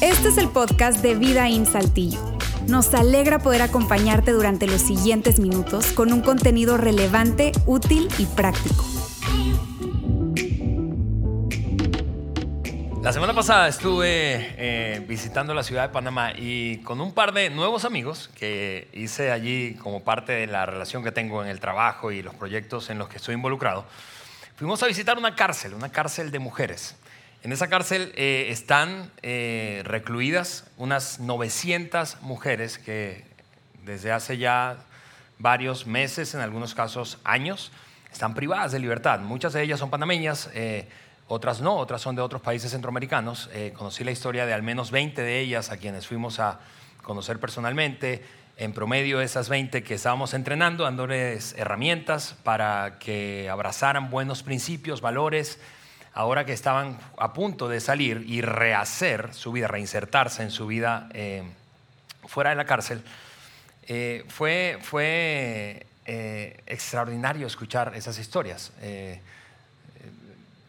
[0.00, 2.20] Este es el podcast de Vida en Saltillo.
[2.68, 8.84] Nos alegra poder acompañarte durante los siguientes minutos con un contenido relevante, útil y práctico.
[13.06, 17.50] La semana pasada estuve eh, visitando la ciudad de Panamá y con un par de
[17.50, 22.10] nuevos amigos que hice allí como parte de la relación que tengo en el trabajo
[22.10, 23.84] y los proyectos en los que estoy involucrado,
[24.56, 26.96] fuimos a visitar una cárcel, una cárcel de mujeres.
[27.42, 33.24] En esa cárcel eh, están eh, recluidas unas 900 mujeres que
[33.84, 34.78] desde hace ya
[35.38, 37.70] varios meses, en algunos casos años,
[38.10, 39.20] están privadas de libertad.
[39.20, 40.88] Muchas de ellas son panameñas, eh,
[41.28, 43.50] otras no, otras son de otros países centroamericanos.
[43.76, 46.60] conocí la historia de al menos 20 de ellas a quienes fuimos a
[47.02, 48.24] conocer personalmente.
[48.58, 55.60] En promedio, esas 20 que estábamos entrenando, dándoles herramientas para que abrazaran buenos principios, valores,
[56.14, 61.10] ahora que estaban a punto de salir y rehacer su vida, reinsertarse en su vida
[61.12, 61.42] eh,
[62.26, 63.02] fuera de la cárcel,
[63.88, 68.72] eh, fue, fue eh, extraordinario escuchar esas historias.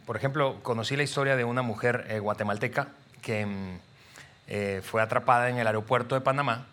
[0.06, 2.90] por ejemplo, conocí la historia de una mujer guatemalteca
[3.22, 6.68] que mm, fue atrapada en el aeropuerto de Panamá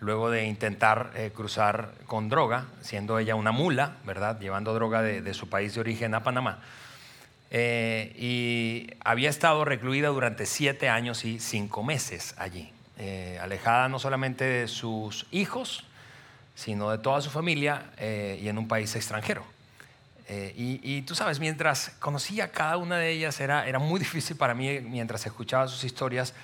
[0.00, 4.40] luego de intentar cruzar con droga, siendo ella una mula, ¿verdad?
[4.40, 6.60] Llevando droga de su país de origen a Panamá.
[7.52, 13.98] Eh, y había estado recluida durante siete años y cinco meses allí, eh, alejada no
[13.98, 15.84] solamente de sus hijos,
[16.54, 19.44] sino de toda su familia eh, y en un país extranjero.
[20.56, 24.78] Y, tú sabes, mientras conocía a cada una de ellas, era muy difícil para mí,
[24.78, 26.34] mientras escuchaba sus historias,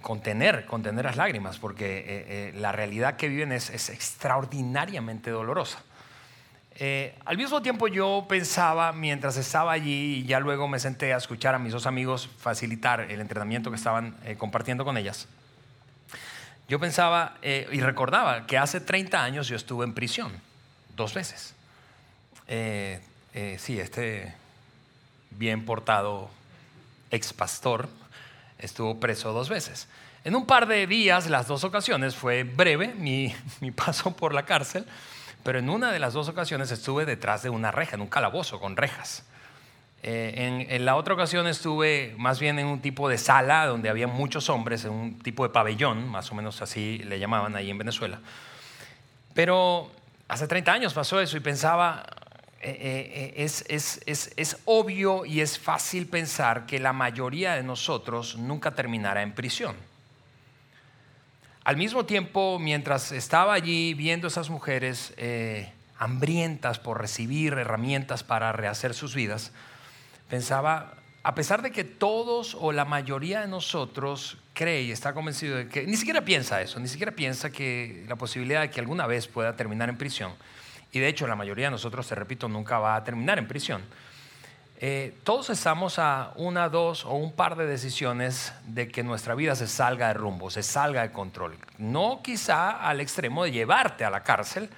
[0.00, 5.82] contener, contener las lágrimas, porque la realidad que viven es, es extraordinariamente dolorosa.
[6.82, 11.18] Eh, al mismo tiempo yo pensaba, mientras estaba allí y ya luego me senté a
[11.18, 15.28] escuchar a mis dos amigos facilitar el entrenamiento que estaban eh, compartiendo con ellas,
[16.68, 20.32] yo pensaba eh, y recordaba que hace 30 años yo estuve en prisión,
[20.96, 21.54] dos veces.
[23.58, 24.34] sí, este
[25.32, 26.30] bien portado
[27.10, 27.90] ex pastor
[28.60, 29.88] estuvo preso dos veces.
[30.24, 34.44] En un par de días, las dos ocasiones, fue breve mi, mi paso por la
[34.44, 34.86] cárcel
[35.42, 38.60] pero en una de las dos ocasiones estuve detrás de una reja, en un calabozo
[38.60, 39.24] con rejas.
[40.02, 44.06] Eh, en, la otra ocasión estuve más bien en un tipo de sala donde había
[44.06, 47.78] muchos hombres, en un tipo de pabellón, más o menos así le llamaban ahí en
[47.78, 48.20] Venezuela.
[49.34, 49.90] Pero
[50.28, 52.04] hace 30 años pasó eso y pensaba,
[52.62, 58.72] eh, eh, es, es, obvio y es fácil pensar que la mayoría de nosotros nunca
[58.72, 59.74] terminará en prisión.
[61.64, 68.52] Al mismo tiempo, mientras estaba allí viendo esas mujeres eh, hambrientas por recibir herramientas para
[68.52, 69.52] rehacer sus vidas,
[70.28, 75.56] pensaba, a pesar de que todos o la mayoría de nosotros cree y está convencido
[75.56, 79.06] de que, ni siquiera piensa eso, ni siquiera piensa que la posibilidad de que alguna
[79.06, 80.32] vez pueda terminar en prisión,
[80.92, 83.82] y de hecho la mayoría de nosotros, te repito, nunca va a terminar en prisión,
[84.82, 89.54] eh, todos estamos a una, dos o un par de decisiones de que nuestra vida
[89.54, 91.58] se salga de rumbo, se salga de control.
[91.76, 94.70] No quizá al extremo de llevarte a la cárcel,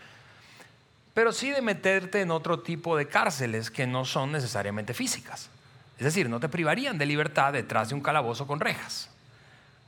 [1.15, 5.51] pero sí de meterte en otro tipo de cárceles que no son necesariamente físicas.
[5.99, 9.09] Es decir, no te privarían de libertad detrás de un calabozo con rejas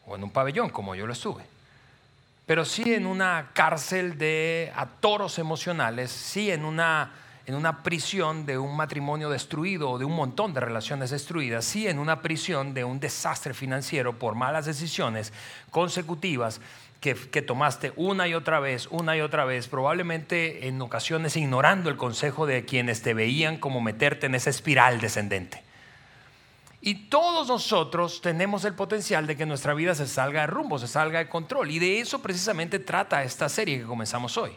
[0.07, 1.43] o en un pabellón como yo lo estuve.
[2.47, 7.12] Pero sí en una cárcel de atoros emocionales, sí en una
[7.47, 11.87] en una prisión de un matrimonio destruido o de un montón de relaciones destruidas, sí
[11.87, 15.33] en una prisión de un desastre financiero por malas decisiones
[15.71, 16.60] consecutivas
[17.00, 21.91] que, que, tomaste una y otra vez, una y otra vez, probablemente en ocasiones ignorando
[21.91, 25.64] el consejo de quienes te veían como meterte en esa espiral descendente.
[26.87, 30.87] Y todos nosotros tenemos el potencial de que nuestra vida se salga de rumbo, se
[30.87, 31.71] salga de control.
[31.71, 34.50] Y de eso precisamente trata esta serie que comenzamos hoy.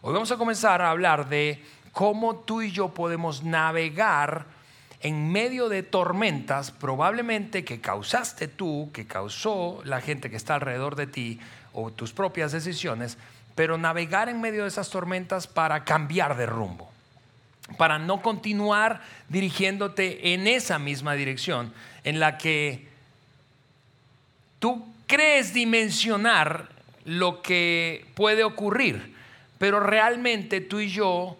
[0.00, 1.60] Hoy vamos a comenzar a hablar de
[1.90, 4.46] cómo tú y yo podemos navegar
[5.00, 10.94] en medio de tormentas, probablemente que causaste tú, que causó la gente que está alrededor
[10.94, 11.40] de ti
[11.72, 13.18] o tus propias decisiones,
[13.56, 16.92] pero navegar en medio de esas tormentas para cambiar de rumbo,
[17.76, 21.72] para no continuar dirigiéndote en esa misma dirección
[22.04, 22.88] en la que
[24.58, 26.68] tú crees dimensionar
[27.04, 29.14] lo que puede ocurrir,
[29.58, 31.36] pero realmente tú y yo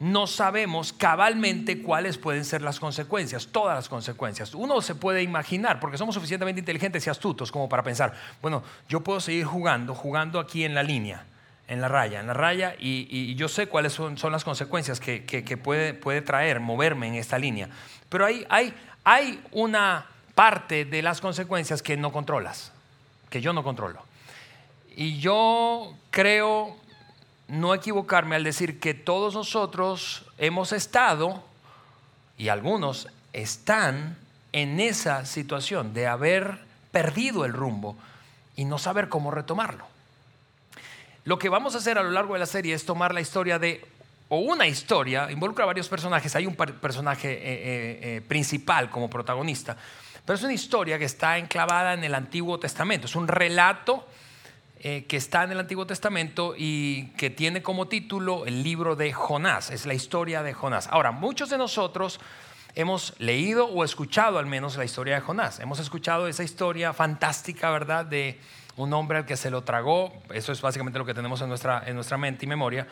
[0.00, 4.54] no sabemos cabalmente cuáles pueden ser las consecuencias, todas las consecuencias.
[4.54, 9.00] Uno se puede imaginar, porque somos suficientemente inteligentes y astutos como para pensar, bueno, yo
[9.00, 11.24] puedo seguir jugando, jugando aquí en la línea,
[11.66, 16.22] en la raya, en la raya, y, yo sé cuáles son, las consecuencias que, puede,
[16.22, 17.68] traer moverme en esta línea.
[18.08, 18.46] Pero hay,
[19.04, 22.72] hay una parte de las consecuencias que no controlas,
[23.30, 24.02] que yo no controlo.
[24.96, 26.76] Y yo creo
[27.48, 31.42] no equivocarme al decir que todos nosotros hemos estado,
[32.36, 34.16] y algunos están
[34.52, 36.60] en esa situación de haber
[36.92, 37.96] perdido el rumbo
[38.56, 39.93] y no saber cómo retomarlo.
[41.24, 43.58] Lo que vamos a hacer a lo largo de la serie es tomar la historia
[43.58, 43.82] de,
[44.28, 49.74] o una historia, involucra varios personajes, hay un personaje eh, eh, eh, principal como protagonista,
[50.26, 54.06] pero es una historia que está enclavada en el Antiguo Testamento, es un relato
[54.82, 59.70] que está en el Antiguo Testamento y que tiene como título el libro de Jonás,
[59.70, 60.88] es la historia de Jonás.
[60.88, 62.20] Ahora, muchos de nosotros
[62.74, 67.70] hemos leído o escuchado al menos la historia de Jonás, hemos escuchado esa historia fantástica,
[67.70, 68.04] ¿verdad?
[68.04, 68.38] De
[68.76, 71.82] un hombre al que se lo tragó, eso es básicamente lo que tenemos en nuestra,
[71.86, 72.86] en nuestra mente y memoria,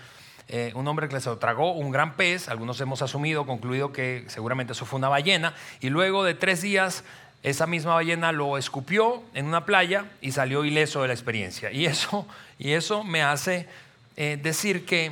[0.49, 4.25] eh, un hombre que se lo tragó un gran pez, algunos hemos asumido, concluido que
[4.29, 7.05] seguramente eso fue una ballena, y luego de tres días
[7.43, 11.73] esa misma ballena lo escupió en una playa y salió ileso de la experiencia.
[11.73, 12.27] Y eso,
[12.59, 13.67] y eso me hace
[14.17, 15.11] eh, decir que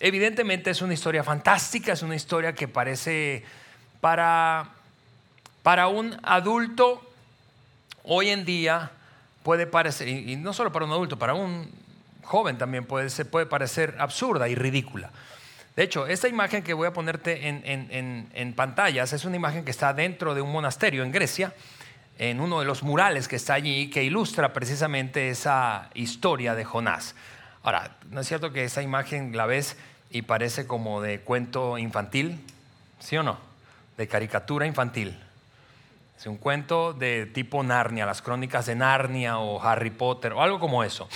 [0.00, 3.44] evidentemente es una historia fantástica, es una historia que parece
[4.00, 4.70] para,
[5.62, 7.00] para un adulto
[8.02, 8.90] hoy en día
[9.42, 11.70] puede parecer, y no solo para un adulto, para un
[12.22, 15.10] joven también puede, se puede parecer absurda y ridícula.
[15.76, 19.94] De hecho, esta imagen que voy a ponerte en, pantallas es una imagen que está
[19.94, 21.54] dentro de un monasterio en Grecia,
[22.18, 27.14] en uno de los murales que está allí, que ilustra precisamente esa historia de Jonás.
[27.62, 29.76] Ahora, ¿no es cierto que esa imagen la ves
[30.10, 32.38] y parece como de cuento infantil?
[33.00, 33.38] ¿Sí o no?
[33.96, 35.18] De caricatura infantil.
[36.26, 40.84] Un cuento de tipo Narnia, las crónicas de Narnia o Harry Potter o algo como
[40.84, 41.08] eso.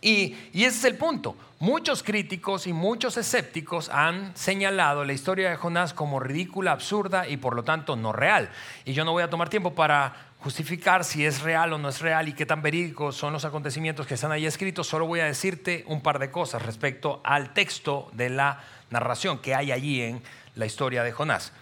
[0.00, 1.36] Y, ese es el punto.
[1.58, 7.36] Muchos críticos y muchos escépticos han señalado la historia de Jonás como ridícula, absurda y
[7.36, 8.48] por lo tanto no real.
[8.86, 12.00] Y yo no voy a tomar tiempo para justificar si es real o no es
[12.00, 14.86] real y qué tan verídicos son los acontecimientos que están ahí escritos.
[14.86, 19.54] Solo voy a decirte un par de cosas respecto al texto de la narración que
[19.54, 20.22] hay allí en
[20.54, 21.52] la historia de Jonás.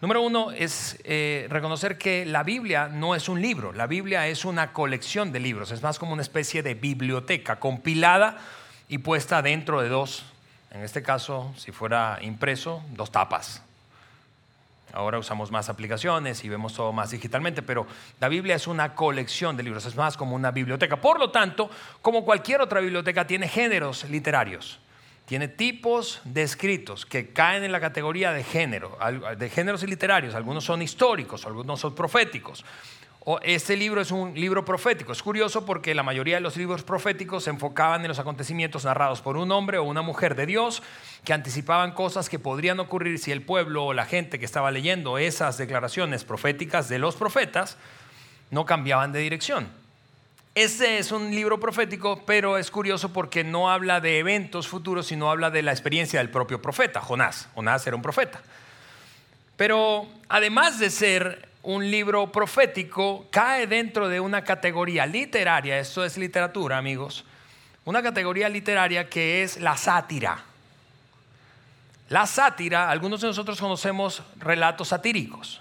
[0.00, 4.46] Número uno es eh, reconocer que la Biblia no es un libro, la Biblia es
[4.46, 8.38] una colección de libros, es más como una especie de biblioteca compilada
[8.88, 10.24] y puesta dentro de dos,
[10.70, 13.62] en este caso, si fuera impreso, dos tapas.
[14.94, 17.86] Ahora usamos más aplicaciones y vemos todo más digitalmente, pero
[18.20, 20.96] la Biblia es una colección de libros, es más como una biblioteca.
[20.96, 21.70] Por lo tanto,
[22.00, 24.80] como cualquier otra biblioteca, tiene géneros literarios
[25.30, 28.98] tiene tipos de escritos que caen en la categoría de género,
[29.38, 30.34] de géneros literarios.
[30.34, 32.64] Algunos son históricos, algunos son proféticos.
[33.20, 35.12] O este libro es un libro profético.
[35.12, 39.20] Es curioso porque la mayoría de los libros proféticos se enfocaban en los acontecimientos narrados
[39.20, 40.82] por un hombre o una mujer de Dios
[41.24, 45.16] que anticipaban cosas que podrían ocurrir si el pueblo o la gente que estaba leyendo
[45.16, 47.78] esas declaraciones proféticas de los profetas
[48.50, 49.79] no cambiaban de dirección.
[50.54, 55.30] Ese es un libro profético, pero es curioso porque no habla de eventos futuros, sino
[55.30, 57.48] habla de la experiencia del propio profeta, Jonás.
[57.54, 58.42] Jonás era un profeta.
[59.56, 66.16] Pero además de ser un libro profético, cae dentro de una categoría literaria, esto es
[66.16, 67.24] literatura, amigos,
[67.84, 70.42] una categoría literaria que es la sátira.
[72.08, 75.60] La sátira, algunos de nosotros conocemos relatos satíricos,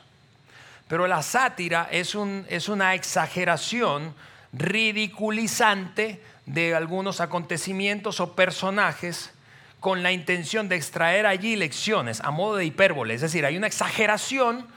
[0.88, 4.16] pero la sátira es, un, es una exageración
[4.54, 9.32] ridiculizante de algunos acontecimientos o personajes
[9.80, 13.14] con la intención de extraer allí lecciones a modo de hipérbole.
[13.14, 14.68] Es decir, hay una exageración,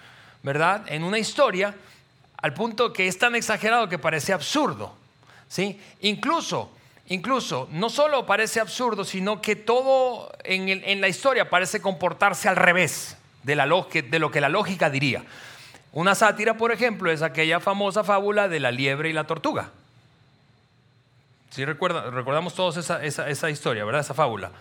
[0.43, 1.75] ¿verdad?, en una historia
[2.37, 4.95] al punto que es tan exagerado que parece absurdo.
[5.49, 5.81] ¿sí?
[6.01, 6.71] Incluso,
[7.09, 13.17] incluso, no solo parece absurdo, sino que todo en, la historia parece comportarse al revés
[13.45, 15.25] de, la, de lo que la lógica diría.
[15.93, 19.71] Una sátira, por ejemplo, es aquella famosa fábula de la liebre y la tortuga.
[21.51, 24.01] Si recordamos todos esa, esa, historia, ¿verdad?
[24.01, 24.53] Esa fábula.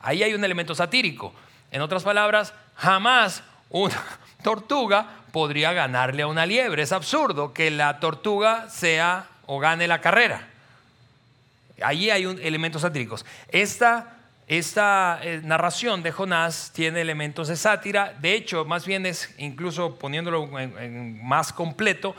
[0.00, 1.34] Ahí hay un elemento satírico.
[1.72, 4.00] En otras palabras, jamás una
[4.44, 6.82] tortuga podría ganarle a una liebre.
[6.82, 10.46] Es absurdo que la tortuga sea o gane la carrera.
[11.82, 13.26] Allí hay un elementos satíricos.
[13.48, 14.17] Esta
[14.48, 19.96] esta eh, narración de Jonás tiene elementos de sátira, de hecho, más bien es, incluso
[19.96, 20.48] poniéndolo
[21.22, 22.16] más completo,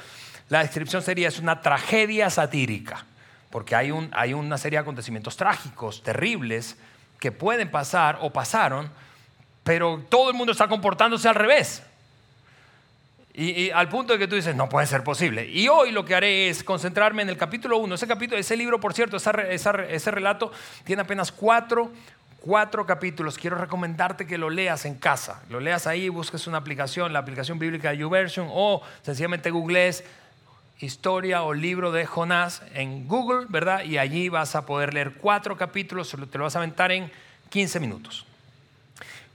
[0.48, 3.06] la descripción sería es una tragedia satírica,
[3.50, 6.78] porque hay, un, hay una serie de acontecimientos trágicos, terribles,
[7.20, 8.92] que pueden pasar o pasaron,
[9.64, 11.84] pero todo el mundo está comportándose al revés.
[13.34, 15.48] Y, al punto de que tú dices, no puede ser posible.
[15.48, 17.96] Y hoy lo que haré es concentrarme en el capítulo 1.
[17.96, 20.52] Ese, capítulo, ese libro, por cierto, ese relato
[20.84, 21.92] tiene apenas cuatro,
[22.42, 23.38] cuatro capítulos.
[23.38, 25.44] Quiero recomendarte que lo leas en casa.
[25.50, 30.04] Lo leas ahí, busques una aplicación, la aplicación bíblica de YouVersion, o sencillamente googlees
[30.80, 33.84] historia o libro de Jonás en Google, ¿verdad?
[33.84, 37.12] Y allí vas a poder leer cuatro capítulos, te lo vas a aventar en
[37.50, 38.26] 15 minutos.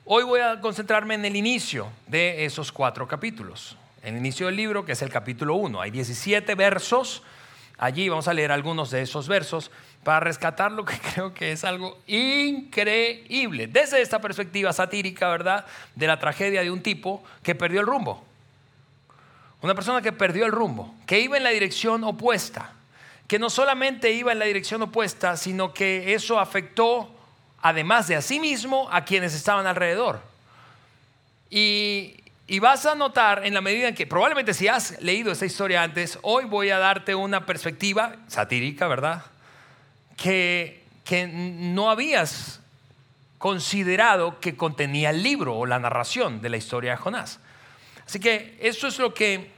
[0.07, 3.77] Hoy voy a concentrarme en el inicio de esos cuatro capítulos.
[4.03, 5.81] El inicio del libro, que es el capítulo 1.
[5.81, 7.23] Hay 17 versos.
[7.79, 9.71] Allí vamos a leer algunos de esos versos
[10.05, 13.67] para rescatar lo que creo que es algo increíble.
[13.67, 15.65] Desde esta perspectiva satírica, ¿verdad?
[15.95, 18.23] De la tragedia de un tipo que perdió el rumbo.
[19.63, 22.73] Una persona que perdió el rumbo, que iba en la dirección opuesta,
[23.27, 27.11] que no solamente iba en la dirección opuesta, sino que eso afectó,
[27.63, 30.21] además de a sí mismo, a quienes estaban alrededor.
[31.49, 35.47] Y, y vas a notar en la medida en que, probablemente si has leído esta
[35.47, 39.23] historia antes, hoy voy a darte una perspectiva satírica, ¿verdad?
[40.17, 42.61] Que, que no habías
[43.39, 47.41] considerado que contenía el libro o la narración de la historia de Jonás.
[48.07, 49.53] Así que eso es lo que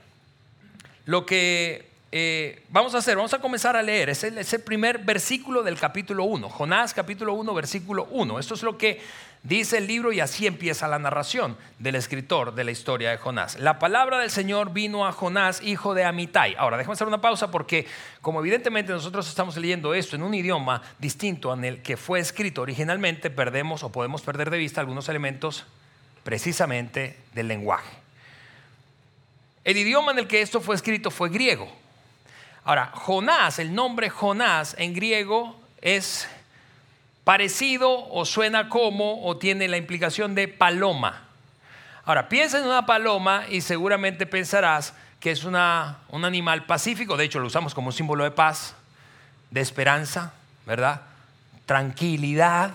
[1.04, 4.98] lo que eh, vamos a hacer, vamos a comenzar a leer, es el, el primer
[4.98, 8.38] versículo del capítulo 1, Jonás capítulo 1, versículo 1.
[8.38, 9.00] Esto es lo que
[9.46, 13.58] dice el libro y así empieza la narración del escritor de la historia de Jonás.
[13.58, 16.56] La palabra del Señor vino a Jonás, hijo de Amitai.
[16.58, 17.86] Ahora, déjame hacer una pausa porque
[18.20, 22.62] como evidentemente nosotros estamos leyendo esto en un idioma distinto en el que fue escrito
[22.62, 25.64] originalmente, perdemos o podemos perder de vista algunos elementos
[26.24, 27.96] precisamente del lenguaje.
[29.62, 31.70] El idioma en el que esto fue escrito fue griego.
[32.64, 36.28] Ahora, Jonás, el nombre Jonás en griego es
[37.26, 41.24] parecido o suena como o tiene la implicación de paloma.
[42.04, 47.24] Ahora, piensa en una paloma y seguramente pensarás que es una, un animal pacífico, de
[47.24, 48.76] hecho lo usamos como símbolo de paz,
[49.50, 50.34] de esperanza,
[50.66, 51.02] ¿verdad?
[51.64, 52.70] Tranquilidad,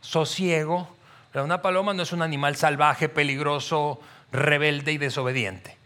[0.00, 0.96] sosiego.
[1.30, 4.00] Pero una paloma no es un animal salvaje, peligroso,
[4.32, 5.76] rebelde y desobediente.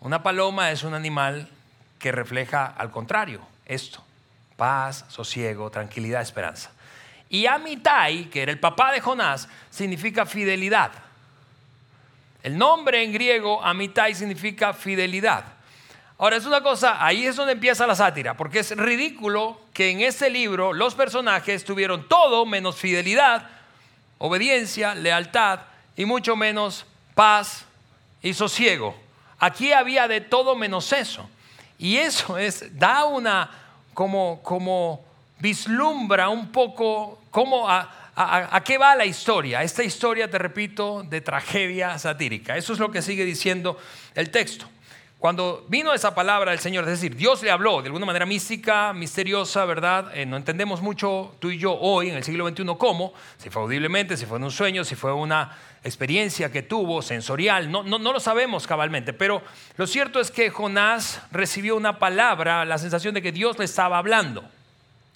[0.00, 1.48] Una paloma es un animal
[1.98, 4.04] que refleja al contrario esto,
[4.58, 6.72] paz, sosiego, tranquilidad, esperanza.
[7.30, 10.90] Y Amitai, que era el papá de Jonás, significa fidelidad.
[12.42, 15.44] El nombre en griego Amitai significa fidelidad.
[16.18, 20.00] Ahora es una cosa, ahí es donde empieza la sátira, porque es ridículo que en
[20.00, 23.48] este libro los personajes tuvieron todo menos fidelidad,
[24.18, 25.60] obediencia, lealtad
[25.96, 26.84] y mucho menos
[27.14, 27.64] paz
[28.22, 28.94] y sosiego.
[29.38, 31.30] Aquí había de todo menos eso.
[31.78, 33.50] Y eso es, da una,
[33.94, 35.02] como, como
[35.40, 39.62] vislumbra un poco cómo a, qué va la historia.
[39.62, 42.56] Esta historia, te repito, de tragedia satírica.
[42.56, 43.78] Eso es lo que sigue diciendo
[44.14, 44.66] el texto.
[45.18, 48.94] Cuando vino esa palabra del Señor, es decir, Dios le habló de alguna manera mística,
[48.94, 50.10] misteriosa, ¿verdad?
[50.14, 53.60] Eh, no entendemos mucho tú y yo hoy en el siglo XXI cómo, si fue
[53.60, 55.54] audiblemente, si fue en un sueño, si fue una
[55.84, 59.42] experiencia que tuvo, sensorial, no, no, no lo sabemos cabalmente, pero
[59.76, 63.98] lo cierto es que Jonás recibió una palabra, la sensación de que Dios le estaba
[63.98, 64.42] hablando.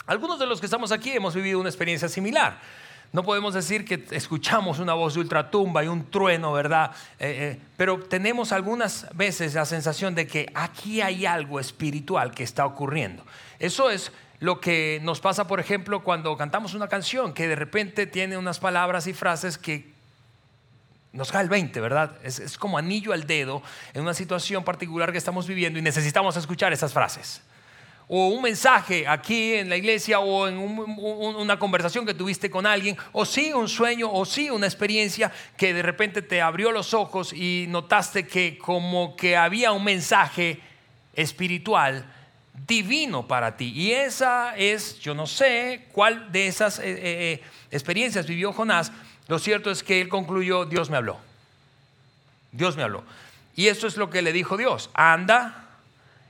[0.06, 2.58] Algunos de los que estamos aquí hemos vivido una experiencia similar.
[3.12, 6.90] No podemos decir que escuchamos una voz de ultratumba y un trueno, ¿verdad?
[7.18, 12.42] Eh, eh, pero tenemos algunas veces la sensación de que aquí hay algo espiritual que
[12.42, 13.25] está ocurriendo.
[13.58, 18.06] Eso es lo que nos pasa, por ejemplo, cuando cantamos una canción que de repente
[18.06, 19.90] tiene unas palabras y frases que
[21.12, 22.18] nos cae el 20, ¿verdad?
[22.25, 23.62] Es, es como anillo al dedo
[23.94, 27.40] en una situación particular que estamos viviendo y necesitamos escuchar esas frases
[28.08, 32.96] o un mensaje aquí en la iglesia o en una conversación que tuviste con alguien,
[33.12, 37.32] o sí un sueño, o sí una experiencia que de repente te abrió los ojos
[37.32, 40.61] y notaste que como que había un mensaje
[41.14, 42.04] espiritual
[42.66, 43.73] divino para ti.
[43.75, 48.92] Y esa es, yo no sé cuál de esas eh, eh, eh, experiencias vivió Jonás,
[49.26, 51.18] lo cierto es que él concluyó, Dios me habló.
[52.52, 53.02] Dios me habló.
[53.56, 55.63] Y eso es lo que le dijo Dios, anda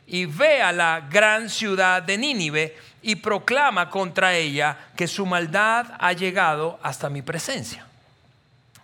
[0.06, 5.86] y ve a la gran ciudad de Nínive y proclama contra ella que su maldad
[5.98, 7.86] ha llegado hasta mi presencia.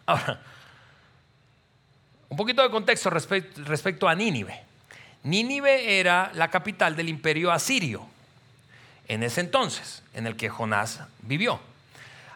[0.06, 0.40] Ahora,
[2.28, 4.62] un poquito de contexto respecto, a Nínive.
[5.24, 8.06] Nínive era la capital del imperio asirio
[9.08, 11.60] en ese entonces, en el que Jonás vivió.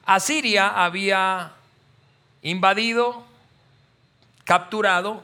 [0.04, 1.52] Asiria había
[2.42, 3.24] invadido,
[4.44, 5.22] capturado,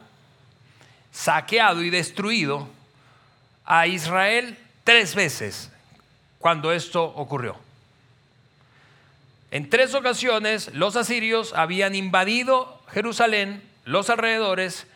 [1.13, 2.69] saqueado y destruido
[3.71, 5.71] a Israel tres veces
[6.41, 7.57] cuando esto ocurrió.
[9.53, 14.89] En tres ocasiones los asirios habían invadido Jerusalén, los alrededores,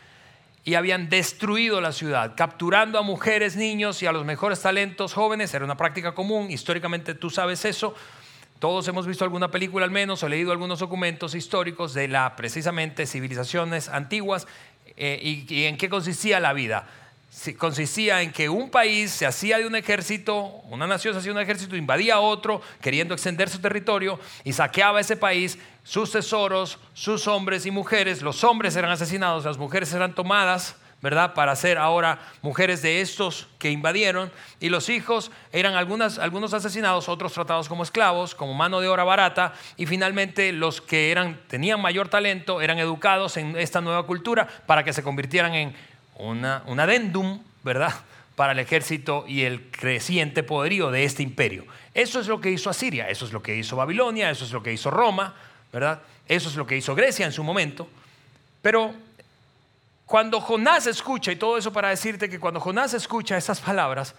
[0.64, 5.54] y habían destruido la ciudad, capturando a mujeres, niños y a los mejores talentos jóvenes.
[5.54, 7.94] Era una práctica común, históricamente tú sabes eso.
[8.58, 13.06] Todos hemos visto alguna película al menos o leído algunos documentos históricos de la precisamente
[13.06, 14.48] civilizaciones antiguas
[14.96, 16.88] eh, y en qué consistía la vida
[17.56, 21.38] consistía en que un país se hacía de un ejército, una nación se hacía de
[21.38, 26.78] un ejército, invadía a otro, queriendo extender su territorio y saqueaba ese país, sus tesoros,
[26.94, 28.22] sus hombres y mujeres.
[28.22, 31.34] Los hombres eran asesinados, las mujeres eran tomadas, ¿verdad?
[31.34, 34.32] Para ser ahora mujeres de estos que invadieron.
[34.58, 39.52] Y los hijos eran algunos asesinados, otros tratados como esclavos, como mano de obra barata.
[39.76, 44.82] Y finalmente los que eran, tenían mayor talento eran educados en esta nueva cultura para
[44.82, 47.94] que se convirtieran en una, un adendum, ¿verdad?
[48.36, 51.66] Para el ejército y el creciente poderío de este imperio.
[51.92, 54.62] Eso es lo que hizo Asiria, eso es lo que hizo Babilonia, eso es lo
[54.62, 55.34] que hizo Roma,
[55.72, 56.02] ¿verdad?
[56.26, 57.88] Eso es lo que hizo Grecia en su momento.
[58.62, 58.94] Pero
[60.06, 64.14] cuando Jonás escucha, y todo eso para decirte que cuando Jonás escucha esas palabras,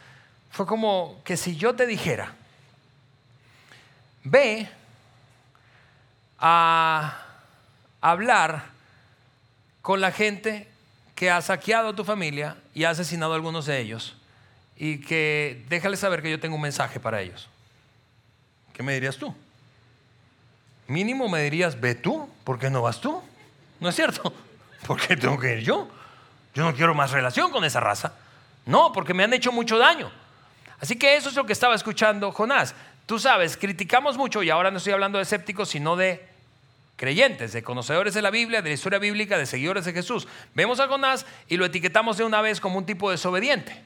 [0.51, 2.33] fue como que si yo te dijera,
[4.23, 4.69] ve
[6.39, 7.21] a
[8.01, 8.65] hablar
[9.81, 10.69] con la gente
[11.15, 14.15] que ha saqueado a tu familia y ha asesinado a algunos de ellos
[14.77, 17.47] y que déjale saber que yo tengo un mensaje para ellos.
[18.73, 19.33] ¿Qué me dirías tú?
[20.87, 23.21] Mínimo me dirías, ve tú, ¿por qué no vas tú?
[23.79, 24.33] ¿No es cierto?
[24.85, 25.87] ¿Por qué tengo que ir yo?
[26.53, 28.13] Yo no quiero más relación con esa raza.
[28.65, 30.11] No, porque me han hecho mucho daño.
[30.79, 32.75] Así que eso es lo que estaba escuchando Jonás.
[33.05, 36.27] Tú sabes, criticamos mucho, y ahora no estoy hablando de escépticos, sino de
[36.95, 40.27] creyentes, de conocedores de la Biblia, de la historia bíblica, de seguidores de Jesús.
[40.53, 43.81] Vemos a Jonás y lo etiquetamos de una vez como un tipo desobediente,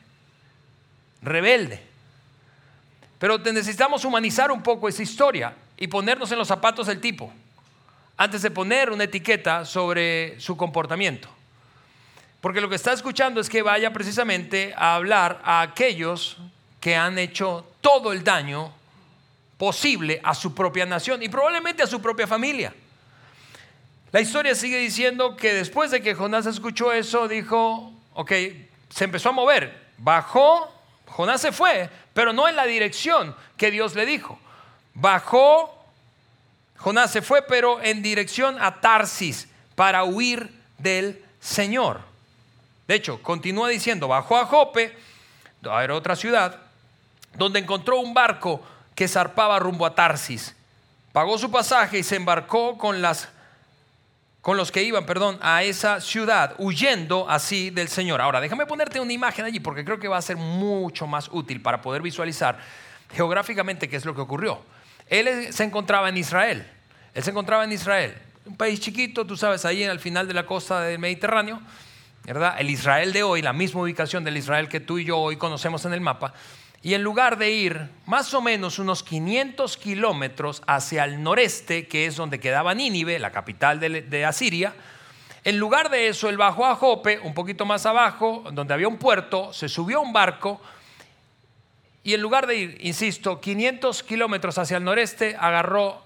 [1.22, 1.82] rebelde.
[3.18, 7.34] Pero necesitamos humanizar un poco esa historia y ponernos en los zapatos del tipo
[8.16, 11.30] antes de poner una etiqueta sobre su comportamiento.
[12.42, 16.38] Porque lo que está escuchando es que vaya precisamente a hablar a aquellos
[16.80, 18.74] que han hecho todo el daño
[19.58, 22.74] posible a su propia nación y probablemente a su propia familia.
[24.12, 28.32] La historia sigue diciendo que después de que Jonás escuchó eso, dijo, ok,
[28.90, 30.74] se empezó a mover, bajó,
[31.06, 34.40] Jonás se fue, pero no en la dirección que Dios le dijo.
[34.96, 35.86] Bajó,
[36.78, 42.02] Jonás se fue, pero en dirección a Tarsis para huir del Señor.
[42.88, 44.98] De hecho, continúa diciendo, bajó a Jope,
[45.62, 46.60] era otra ciudad,
[47.36, 48.62] donde encontró un barco
[48.96, 50.56] que zarpaba rumbo a Tarsis.
[51.14, 53.30] Pagó su pasaje y se embarcó con las
[54.50, 58.20] con los que iban, perdón, a esa ciudad, huyendo así del Señor.
[58.20, 61.62] Ahora, déjame ponerte una imagen allí porque creo que va a ser mucho más útil
[61.62, 62.58] para poder visualizar
[63.14, 64.60] geográficamente qué es lo que ocurrió.
[65.06, 66.68] Él se encontraba en Israel.
[67.14, 70.48] Él se encontraba en Israel, un país chiquito, tú sabes, ahí el final de la
[70.48, 71.62] costa del Mediterráneo,
[72.24, 72.56] ¿verdad?
[72.58, 75.86] El Israel de hoy, la misma ubicación del Israel que tú y yo hoy conocemos
[75.86, 76.34] en el mapa,
[76.82, 82.06] y en lugar de ir más o menos unos 500 kilómetros hacia el noreste, que
[82.06, 84.74] es donde quedaba Nínive, la capital de, Asiria,
[85.44, 88.98] en lugar de eso, él bajó a Jope, un poquito más abajo, donde había un
[88.98, 90.62] puerto, se subió a un barco
[92.04, 96.02] y en lugar de ir, insisto, 500 kilómetros hacia el noreste, agarró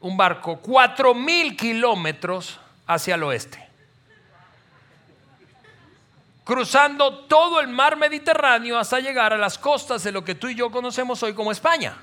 [0.00, 3.69] un barco 4.000 kilómetros hacia el oeste
[6.44, 10.54] cruzando todo el mar Mediterráneo hasta llegar a las costas de lo que tú y
[10.54, 11.96] yo conocemos hoy como España.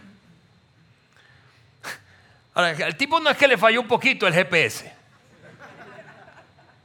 [2.53, 4.91] Ahora, el tipo no es que le falló un poquito el GPS.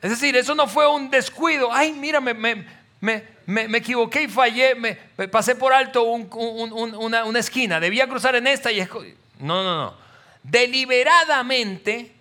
[0.02, 1.72] Es decir, eso no fue un descuido.
[1.72, 4.96] Ay, mira, me, me, equivoqué y fallé, me,
[5.28, 7.80] pasé por alto una, una, esquina.
[7.80, 8.80] Debía cruzar en esta y...
[9.38, 9.94] No, no, no.
[10.42, 12.12] Deliberadamente,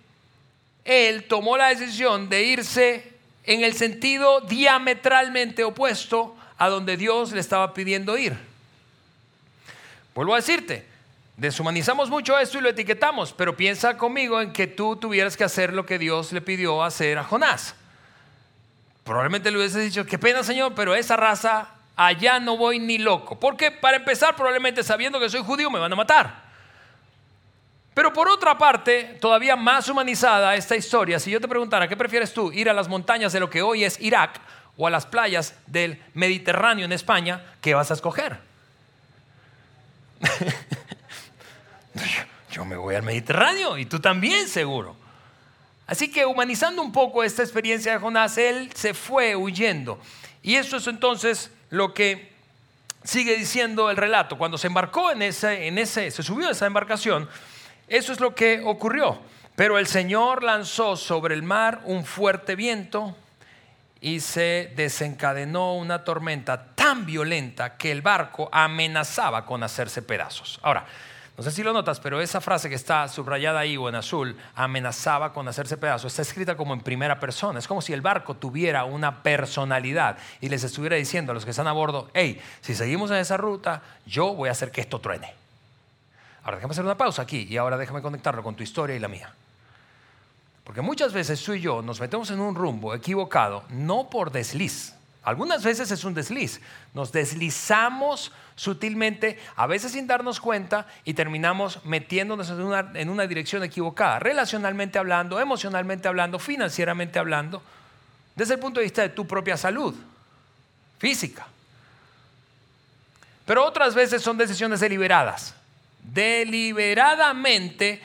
[0.86, 3.11] él tomó la decisión de irse
[3.44, 8.38] en el sentido diametralmente opuesto a donde Dios le estaba pidiendo ir.
[10.14, 10.86] Vuelvo a decirte,
[11.38, 15.74] deshumanizamos mucho esto y lo etiquetamos, pero piensa conmigo en que tú tuvieras que hacer
[15.74, 17.76] lo que Dios le pidió hacer a Jonás.
[19.04, 23.40] Probablemente le hubiese dicho, qué pena Señor, pero esa raza allá no voy ni loco.
[23.40, 26.41] Porque para empezar, probablemente sabiendo que soy judío me van a matar.
[28.02, 32.34] Pero por otra parte, todavía más humanizada esta historia, si yo te preguntara, ¿qué prefieres
[32.34, 32.52] tú?
[32.52, 34.42] ¿Ir a las montañas de lo que hoy es Irak
[34.76, 37.46] o a las playas del Mediterráneo en España?
[37.62, 38.40] ¿Qué vas a escoger?
[42.52, 44.96] yo me voy al Mediterráneo y tú también seguro.
[45.86, 50.02] Así que humanizando un poco esta experiencia de Jonás, él se fue huyendo.
[50.42, 52.34] Y eso es entonces lo que
[53.04, 54.40] sigue diciendo el relato.
[54.40, 57.30] Cuando se embarcó en ese, en ese se subió a esa embarcación,
[57.92, 59.20] eso es lo que ocurrió.
[59.56, 63.16] Pero el Señor lanzó sobre el mar un fuerte viento
[64.00, 70.58] y se desencadenó una tormenta tan violenta que el barco amenazaba con hacerse pedazos.
[70.64, 70.86] Ahora,
[71.38, 74.38] no sé si lo notas, pero esa frase que está subrayada ahí o en azul,
[74.56, 77.60] amenazaba con hacerse pedazos, está escrita como en primera persona.
[77.60, 81.52] Es como si el barco tuviera una personalidad y les estuviera diciendo a los que
[81.52, 85.00] están a bordo, hey, si seguimos en esa ruta, yo voy a hacer que esto
[85.00, 85.41] truene.
[86.44, 89.08] Ahora déjame hacer una pausa aquí y ahora déjame conectarlo con tu historia y la
[89.08, 89.34] mía.
[90.64, 94.94] Porque muchas veces tú y yo nos metemos en un rumbo equivocado, no por desliz.
[95.24, 96.62] Algunas veces es un desliz.
[96.94, 103.28] Nos deslizamos sutilmente, a veces sin darnos cuenta, y terminamos metiéndonos en una, en una
[103.28, 107.62] dirección equivocada, relacionalmente hablando, emocionalmente hablando, financieramente hablando,
[108.36, 109.94] desde el punto de vista de tu propia salud
[110.98, 111.48] física.
[113.46, 115.56] Pero otras veces son decisiones deliberadas.
[116.04, 118.02] Deliberadamente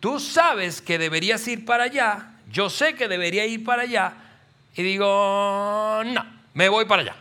[0.00, 4.14] Tú sabes que deberías ir para allá, yo sé que debería ir para allá,
[4.74, 7.16] y digo, no, me voy para allá.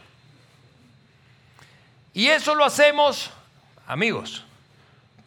[2.13, 3.31] Y eso lo hacemos,
[3.85, 4.45] amigos,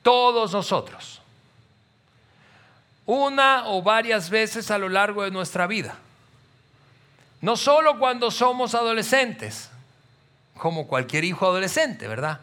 [0.03, 1.21] todos nosotros,
[3.05, 5.97] una o varias veces a lo largo de nuestra vida.
[7.43, 9.69] No solo cuando somos adolescentes,
[10.57, 12.41] como cualquier hijo adolescente, ¿verdad?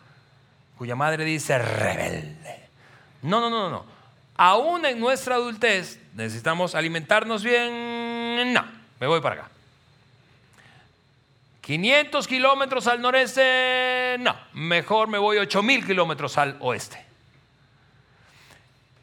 [0.80, 2.70] Cuya madre dice rebelde.
[3.22, 4.00] No, no, no, no
[4.42, 8.54] aún en nuestra adultez, necesitamos alimentarnos bien.
[8.54, 8.66] No,
[8.98, 9.50] me voy para acá.
[11.60, 17.06] 500 kilómetros al noreste, no, mejor me voy 8000 kilómetros al oeste.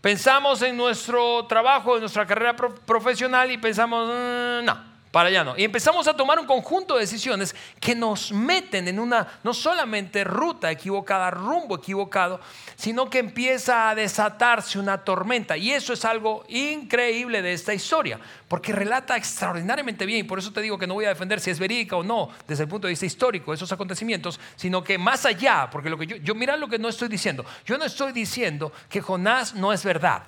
[0.01, 4.85] Pensamos en nuestro trabajo, en nuestra carrera profesional y pensamos, mm, no,
[5.17, 5.57] para allá no.
[5.57, 10.25] Y empezamos a tomar un conjunto de decisiones que nos meten en una, no solamente
[10.25, 12.39] ruta equivocada, rumbo equivocado,
[12.77, 15.57] sino que empieza a desatarse una tormenta.
[15.57, 20.53] Y eso es algo increíble de esta historia, porque relata extraordinariamente bien, y por eso
[20.53, 22.87] te digo que no voy a defender si es verídica o no desde el punto
[22.87, 26.59] de vista histórico esos acontecimientos, sino que más allá, porque lo que yo, yo mira
[26.59, 30.25] lo que no estoy diciendo, yo no estoy diciendo que Jonás no es verdad.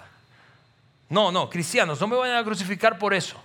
[1.11, 3.38] No, no, cristianos, no me vayan a crucificar por eso.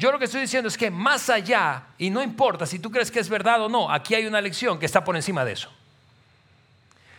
[0.00, 3.10] Yo lo que estoy diciendo es que más allá, y no importa si tú crees
[3.10, 5.70] que es verdad o no, aquí hay una lección que está por encima de eso.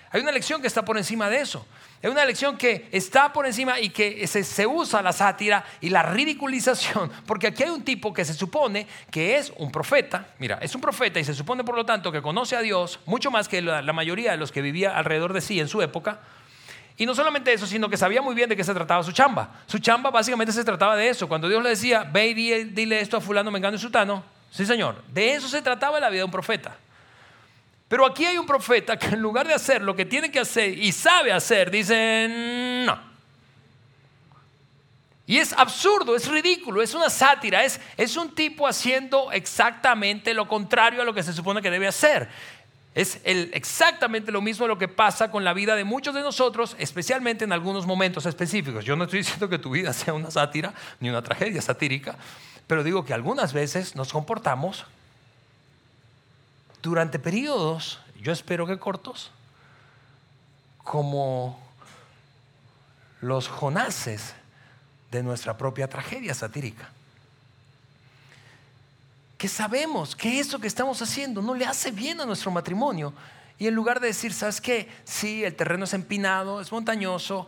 [0.09, 1.63] Hay una lección que está por encima de eso.
[2.01, 6.01] Hay una lección que está por encima y que se, usa la sátira y la
[6.01, 10.73] ridiculización, porque aquí hay un tipo que se supone que es un profeta, mira, es
[10.73, 13.61] un profeta y se supone por lo tanto que conoce a Dios mucho más que
[13.61, 16.19] la mayoría de los que vivía alrededor de sí en su época,
[16.97, 19.61] y no solamente eso, sino que sabía muy bien de qué se trataba su chamba.
[19.65, 21.27] Su chamba básicamente se trataba de eso.
[21.27, 22.33] Cuando Dios le decía, ve y
[22.65, 24.23] dile esto a fulano, mengano y sutano.
[24.51, 25.01] Sí, señor.
[25.07, 26.75] De eso se trataba la vida de un profeta.
[27.87, 30.77] Pero aquí hay un profeta que en lugar de hacer lo que tiene que hacer
[30.77, 33.11] y sabe hacer, dice, no.
[35.25, 40.47] Y es absurdo, es ridículo, es una sátira, es, es un tipo haciendo exactamente lo
[40.47, 42.29] contrario a lo que se supone que debe hacer.
[42.93, 47.45] Es exactamente lo mismo lo que pasa con la vida de muchos de nosotros, especialmente
[47.45, 48.83] en algunos momentos específicos.
[48.83, 52.17] Yo no estoy diciendo que tu vida sea una sátira ni una tragedia satírica,
[52.67, 54.85] pero digo que algunas veces nos comportamos
[56.81, 59.31] durante periodos, yo espero que cortos,
[60.79, 61.59] como
[63.21, 64.33] los jonases
[65.11, 66.89] de nuestra propia tragedia satírica
[69.41, 73.11] que sabemos que eso que estamos haciendo no le hace bien a nuestro matrimonio.
[73.57, 74.87] Y en lugar de decir, ¿sabes qué?
[75.03, 77.47] Sí, el terreno es empinado, es montañoso,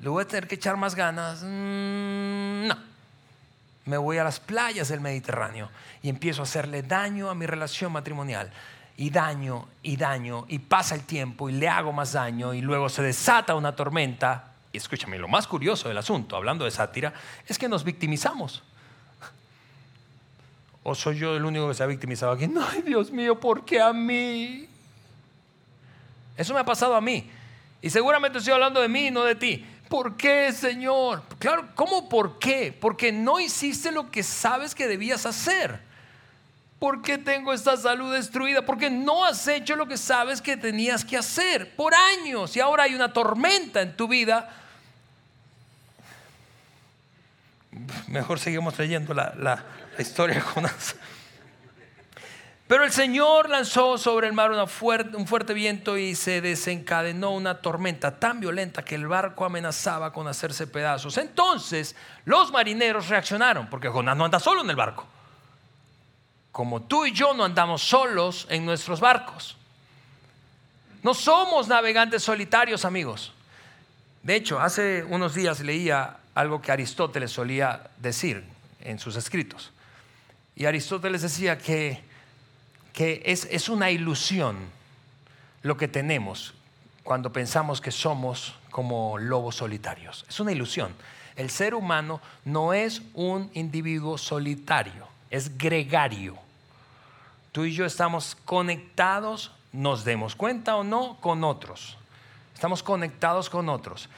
[0.00, 1.44] le voy a tener que echar más ganas.
[1.44, 2.76] Mm, no.
[3.84, 5.70] Me voy a las playas del Mediterráneo
[6.02, 8.50] y empiezo a hacerle daño a mi relación matrimonial.
[8.96, 12.88] Y daño, y daño, y pasa el tiempo y le hago más daño y luego
[12.88, 14.54] se desata una tormenta.
[14.72, 17.12] Y escúchame, lo más curioso del asunto, hablando de sátira,
[17.46, 18.64] es que nos victimizamos.
[20.82, 22.46] ¿O soy yo el único que se ha victimizado aquí?
[22.48, 24.68] No, Dios mío, ¿por qué a mí?
[26.36, 27.30] Eso me ha pasado a mí.
[27.80, 29.66] Y seguramente estoy hablando de mí, no de ti.
[29.88, 31.22] ¿Por qué, Señor?
[31.38, 32.76] Claro, ¿cómo por qué?
[32.80, 35.80] Porque no hiciste lo que sabes que debías hacer.
[36.78, 38.66] ¿Por qué tengo esta salud destruida?
[38.66, 42.84] Porque no has hecho lo que sabes que tenías que hacer por años y ahora
[42.84, 44.48] hay una tormenta en tu vida.
[48.08, 49.64] Mejor seguimos leyendo la,
[49.96, 50.96] la historia de Jonás.
[52.72, 58.18] Pero el Señor lanzó sobre el mar un fuerte viento y se desencadenó una tormenta
[58.18, 61.18] tan violenta que el barco amenazaba con hacerse pedazos.
[61.18, 65.06] Entonces los marineros reaccionaron, porque Jonás no anda solo en el barco.
[66.50, 69.58] Como tú y yo no andamos solos en nuestros barcos.
[71.02, 73.34] No somos navegantes solitarios, amigos.
[74.22, 78.44] De hecho, hace unos días leía algo que Aristóteles solía decir
[78.80, 79.72] en sus escritos
[80.54, 82.02] Y Aristóteles decía que,
[82.92, 84.56] que es, es una ilusión
[85.62, 86.54] lo que tenemos
[87.02, 90.24] cuando pensamos que somos como lobos solitarios.
[90.28, 90.94] Es una ilusión.
[91.36, 96.36] El ser humano no es un individuo solitario, es gregario.
[97.52, 101.96] Tú y yo estamos conectados, nos demos cuenta o no, con otros.
[102.54, 104.08] Estamos conectados con otros.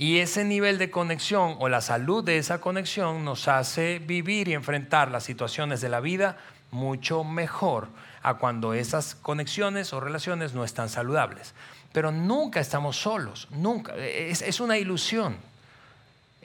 [0.00, 4.54] Y ese nivel de conexión o la salud de esa conexión nos hace vivir y
[4.54, 6.36] enfrentar las situaciones de la vida
[6.70, 7.88] mucho mejor
[8.22, 11.52] a cuando esas conexiones o relaciones no están saludables.
[11.92, 13.96] Pero nunca estamos solos, nunca.
[13.96, 15.36] Es, es una ilusión.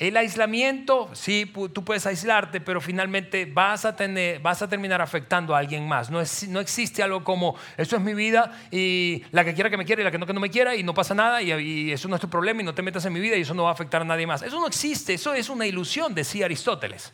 [0.04, 5.56] El aislamiento, sí, tú puedes aislarte, pero finalmente vas a, tener, vas a terminar afectando
[5.56, 6.12] a alguien más.
[6.12, 9.78] No, es, no existe algo como, eso es mi vida y la que quiera que
[9.78, 11.54] me quiera y la que no que no me quiera y no pasa nada y,
[11.54, 13.54] y, eso no es tu problema y no te metas en mi vida y eso
[13.54, 14.42] no va a afectar a nadie más.
[14.42, 17.14] Eso no existe, eso es una ilusión, decía Aristóteles.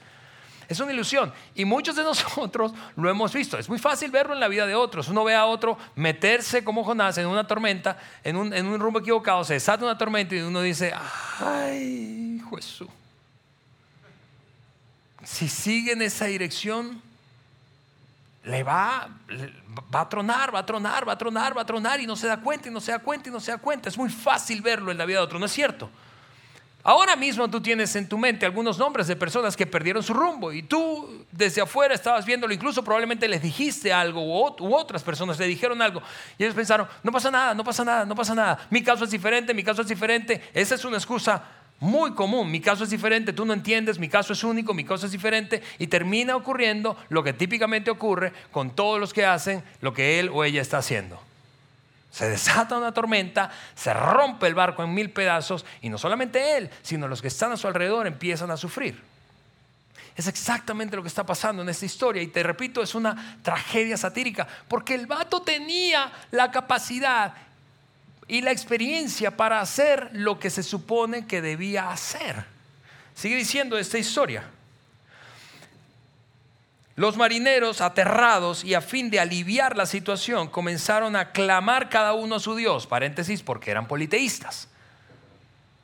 [0.70, 1.34] Es una ilusión.
[1.56, 3.58] Y muchos de nosotros lo hemos visto.
[3.58, 5.10] Es muy fácil verlo en la vida de otros.
[5.10, 9.56] Uno ve a otro meterse como Jonás en una tormenta, en un, rumbo equivocado, se
[9.56, 10.94] desata una tormenta y uno dice,
[11.40, 12.88] ay, Jesús.
[15.24, 17.02] Si sigue en esa dirección,
[18.44, 19.10] le va,
[19.94, 22.28] va a tronar, va a tronar, va a tronar, va a tronar y no se
[22.28, 23.90] da cuenta y no se da cuenta y no se da cuenta.
[23.90, 25.90] Es muy fácil verlo en la vida de otro, ¿no es cierto?
[26.90, 30.52] Ahora mismo tú tienes en tu mente algunos nombres de personas que perdieron su rumbo
[30.52, 35.46] y tú desde afuera estabas viéndolo, incluso probablemente les dijiste algo u, otras personas le
[35.46, 36.02] dijeron algo
[36.40, 39.12] y ellos pensaron, no pasa nada, no pasa nada, no pasa nada, mi caso es
[39.12, 41.44] diferente, mi caso es diferente, esa es una excusa
[41.80, 45.06] muy común, mi caso es diferente, tú no entiendes, mi caso es único, mi caso
[45.06, 49.94] es diferente y termina ocurriendo lo que típicamente ocurre con todos los que hacen lo
[49.94, 51.29] que él o ella está haciendo.
[52.12, 56.70] Se desata una tormenta, se rompe el barco en mil pedazos y no solamente él,
[56.82, 59.02] sino los que están a su alrededor empiezan a sufrir.
[60.16, 63.96] Es exactamente lo que está pasando en esta historia y te repito, es una tragedia
[63.96, 67.34] satírica porque el vato tenía la capacidad
[68.28, 72.46] y la experiencia para hacer lo que se supone que debía hacer.
[73.16, 74.44] Sigue diciendo esta historia.
[77.00, 82.36] Los marineros, aterrados y a fin de aliviar la situación, comenzaron a clamar cada uno
[82.36, 84.68] a su Dios, paréntesis, porque eran politeístas.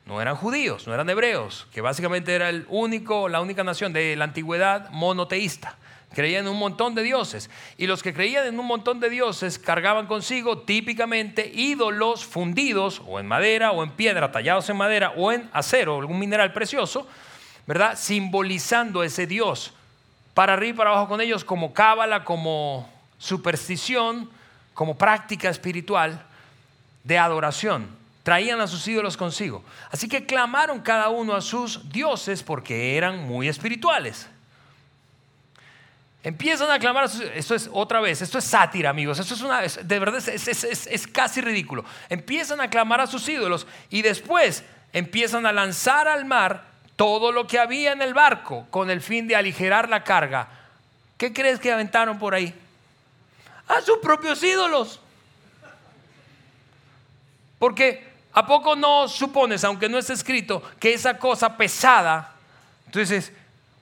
[0.04, 4.14] No eran judíos, no eran hebreos, que básicamente era el único, la única nación de
[4.14, 5.78] la antigüedad monoteísta.
[6.12, 7.48] Creían en un montón de dioses.
[7.78, 13.18] Y los que creían en un montón de dioses cargaban consigo típicamente ídolos fundidos o
[13.20, 17.08] en madera o en piedra, tallados en madera o en acero, algún mineral precioso,
[17.66, 17.96] ¿verdad?
[17.96, 19.72] Simbolizando ese dios
[20.36, 24.28] para arriba y para abajo con ellos como cábala, como superstición,
[24.74, 26.26] como práctica espiritual
[27.04, 27.88] de adoración.
[28.22, 29.64] Traían a sus ídolos consigo.
[29.90, 34.28] Así que clamaron cada uno a sus dioses porque eran muy espirituales.
[36.22, 37.22] Empiezan a clamar a sus...
[37.22, 39.18] Esto es otra vez, esto es sátira, amigos.
[39.18, 39.62] Esto es una...
[39.62, 41.82] de verdad es, es casi ridículo.
[42.10, 47.46] Empiezan a clamar a sus ídolos y después empiezan a lanzar al mar todo lo
[47.46, 50.48] que había en el barco con el fin de aligerar la carga.
[51.18, 52.54] ¿Qué crees que aventaron por ahí?
[53.68, 55.00] A sus propios ídolos.
[57.58, 62.34] Porque ¿a poco no supones, aunque no esté escrito, que esa cosa pesada,
[62.90, 63.32] tú dices,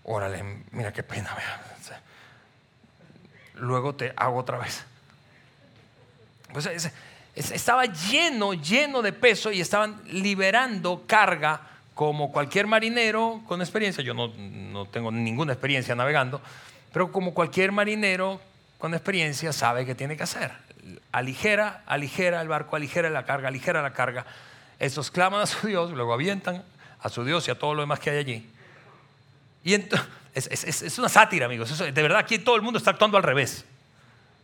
[0.04, 1.36] órale, mira qué pena,
[3.54, 4.84] luego te hago otra vez.
[7.34, 14.14] Estaba lleno, lleno de peso y estaban liberando carga como cualquier marinero con experiencia, yo
[14.14, 16.40] no, tengo ninguna experiencia navegando,
[16.92, 18.40] pero como cualquier marinero
[18.78, 20.52] con experiencia sabe qué tiene que hacer.
[21.12, 24.26] Aligera, aligera el barco, aligera la carga, aligera la carga.
[24.78, 26.64] Estos claman a su Dios, luego avientan
[27.00, 28.50] a su Dios y a todo lo demás que hay allí.
[29.62, 29.74] Y
[30.34, 31.78] es, una sátira, amigos.
[31.78, 33.64] de verdad, aquí todo el mundo está actuando al revés.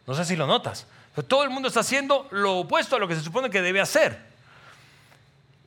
[0.06, 0.86] No sé si lo notas.
[1.14, 3.80] Pero todo el mundo está haciendo lo opuesto a lo que se supone que debe
[3.80, 4.29] hacer.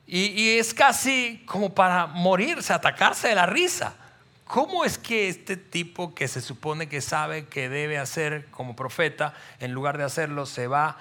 [0.06, 3.94] Y, es casi como para morirse, atacarse de la risa.
[4.44, 9.34] ¿Cómo es que este tipo que se supone que sabe que debe hacer como profeta,
[9.60, 10.98] en lugar de hacerlo, se va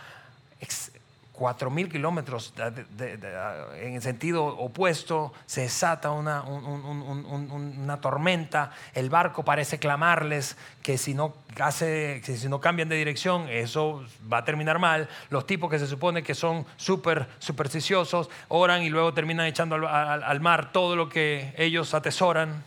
[1.33, 9.79] cuatro mil kilómetros en el sentido opuesto, se desata una, una, tormenta, el barco parece
[9.79, 14.77] clamarles que si no, hace, que si no cambian de dirección eso va a terminar
[14.77, 19.75] mal, los tipos que se supone que son súper supersticiosos oran y luego terminan echando
[19.75, 22.63] al, al, mar todo lo que ellos atesoran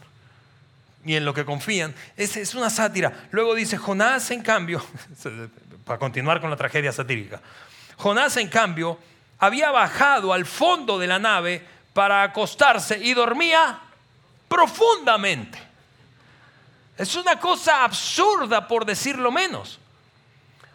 [1.04, 1.94] y en lo que confían.
[2.16, 3.28] Es, es una sátira.
[3.30, 4.84] Luego dice, Jonás en cambio,
[5.84, 7.40] para continuar con la tragedia satírica,
[7.96, 8.98] Jonás, en cambio,
[9.38, 13.80] había bajado al fondo de la nave para acostarse y dormía
[14.48, 15.58] profundamente.
[16.98, 19.78] Es una cosa absurda por decirlo menos.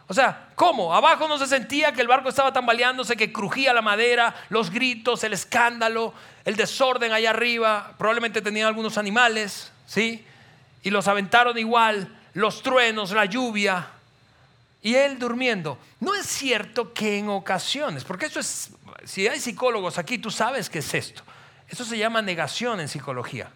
[0.07, 0.93] O sea, ¿cómo?
[0.93, 5.23] Abajo no se sentía que el barco estaba tambaleándose, que crujía la madera, los gritos,
[5.23, 7.93] el escándalo, el desorden allá arriba.
[7.97, 10.25] Probablemente tenían algunos animales, ¿sí?
[10.83, 13.87] Y los aventaron igual, los truenos, la lluvia.
[14.81, 15.77] Y él durmiendo.
[15.99, 18.71] No es cierto que en ocasiones, porque eso es,
[19.05, 21.23] si hay psicólogos aquí, tú sabes qué es esto.
[21.69, 23.51] Eso se llama negación en psicología.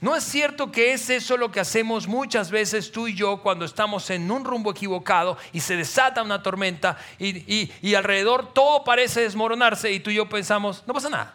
[0.00, 3.64] ¿No es cierto que es eso lo que hacemos muchas veces tú y yo cuando
[3.64, 9.90] estamos en un rumbo equivocado y se desata una tormenta y, alrededor todo parece desmoronarse
[9.90, 11.34] y tú y yo pensamos, no pasa nada?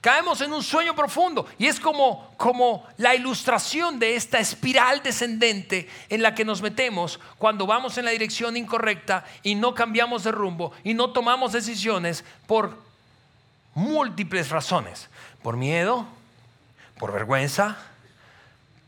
[0.00, 5.90] Caemos en un sueño profundo y es como, como la ilustración de esta espiral descendente
[6.08, 10.32] en la que nos metemos cuando vamos en la dirección incorrecta y no cambiamos de
[10.32, 12.78] rumbo y no tomamos decisiones por
[13.74, 15.10] múltiples razones.
[15.42, 16.06] Por miedo,
[16.98, 17.76] por vergüenza,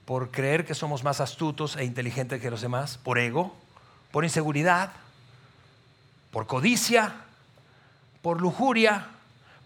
[0.07, 3.55] por creer que somos más astutos e inteligentes que los demás, por ego,
[4.11, 4.93] por inseguridad,
[6.31, 7.15] por codicia,
[8.23, 9.09] por lujuria,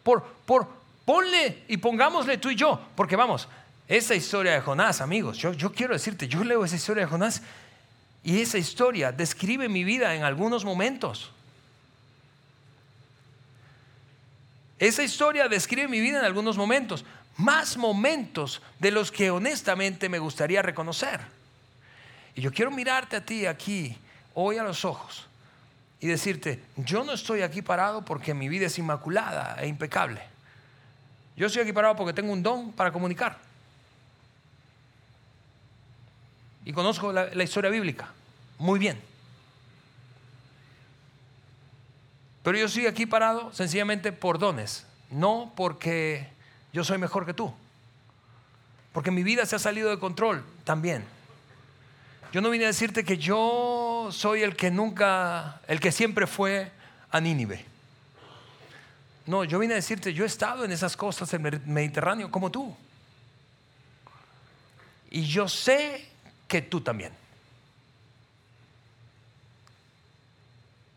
[0.02, 0.68] por, por,
[1.06, 3.48] ponle y pongámosle tú y yo, porque vamos,
[3.88, 7.40] esa historia de Jonás, amigos, yo, yo quiero decirte, yo leo esa historia de Jonás
[8.22, 11.30] y esa historia describe mi vida en algunos momentos.
[14.78, 17.04] Esa historia describe mi vida en algunos momentos,
[17.36, 21.20] más momentos de los que honestamente me gustaría reconocer.
[22.34, 23.96] Y yo quiero mirarte a ti aquí,
[24.34, 25.26] hoy a los ojos,
[26.00, 30.35] y decirte, yo no estoy aquí parado porque mi vida es inmaculada e impecable.
[31.36, 33.38] Yo estoy aquí parado porque tengo un don para comunicar.
[36.64, 38.08] Y conozco la, historia bíblica
[38.58, 39.00] muy bien.
[42.42, 46.28] Pero yo estoy aquí parado sencillamente por dones, no porque
[46.72, 47.52] yo soy mejor que tú.
[48.92, 51.04] Porque mi vida se ha salido de control también.
[52.32, 56.72] Yo no vine a decirte que yo soy el que nunca, el que siempre fue
[57.10, 57.75] a Nínive.
[59.26, 62.74] No, yo vine a decirte, yo he estado en esas costas del Mediterráneo como tú.
[65.10, 66.08] Y yo sé
[66.46, 67.12] que tú también.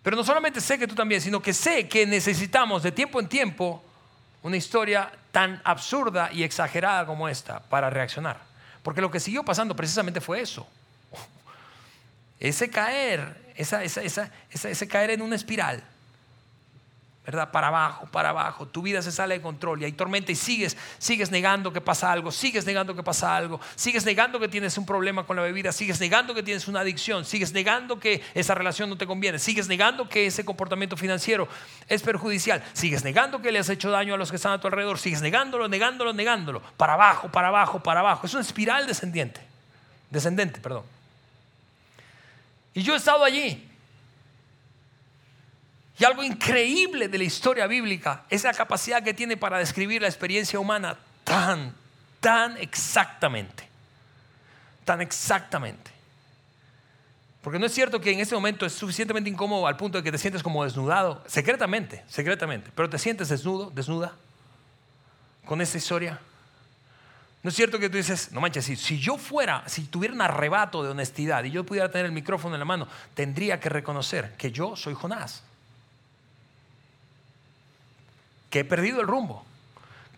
[0.04, 3.28] Pero no solamente sé que tú también, sino que sé que necesitamos de tiempo en
[3.28, 3.84] tiempo
[4.44, 8.40] una historia tan absurda y exagerada como esta para reaccionar.
[8.84, 10.68] Porque lo que siguió pasando precisamente fue eso.
[12.40, 15.84] Ese caer, ese caer en una espiral
[17.30, 17.52] ¿verdad?
[17.52, 18.66] Para abajo, para abajo.
[18.66, 22.12] Tu vida se sale de control y hay tormenta y sigues, sigues negando que pasa
[22.12, 25.72] algo, sigues negando que pasa algo, sigues negando que tienes un problema con la bebida,
[25.72, 29.68] sigues negando que tienes una adicción, sigues negando que esa relación no te conviene, sigues
[29.68, 31.48] negando que ese comportamiento financiero
[31.88, 34.66] es perjudicial, sigues negando que le has hecho daño a los que están a tu
[34.66, 38.26] alrededor, sigues negándolo, negándolo, negándolo, para abajo, para abajo, para abajo.
[38.26, 39.40] Es una espiral descendiente,
[40.10, 40.82] descendente, perdón.
[42.74, 43.69] Y yo he estado allí
[46.00, 50.08] y algo increíble de la historia bíblica es la capacidad que tiene para describir la
[50.08, 51.76] experiencia humana tan,
[52.22, 53.68] tan exactamente.
[54.86, 55.92] Tan exactamente.
[57.42, 60.12] Porque no es cierto que en ese momento es suficientemente incómodo al punto de que
[60.12, 64.14] te sientes como desnudado, secretamente, secretamente, pero te sientes desnudo, desnuda,
[65.46, 66.20] con esta historia.
[67.44, 70.22] No es cierto que tú dices, no manches, si, si yo fuera, si tuviera un
[70.22, 74.36] arrebato de honestidad y yo pudiera tener el micrófono en la mano, tendría que reconocer
[74.38, 75.44] que yo soy Jonás
[78.50, 79.46] que he perdido el rumbo,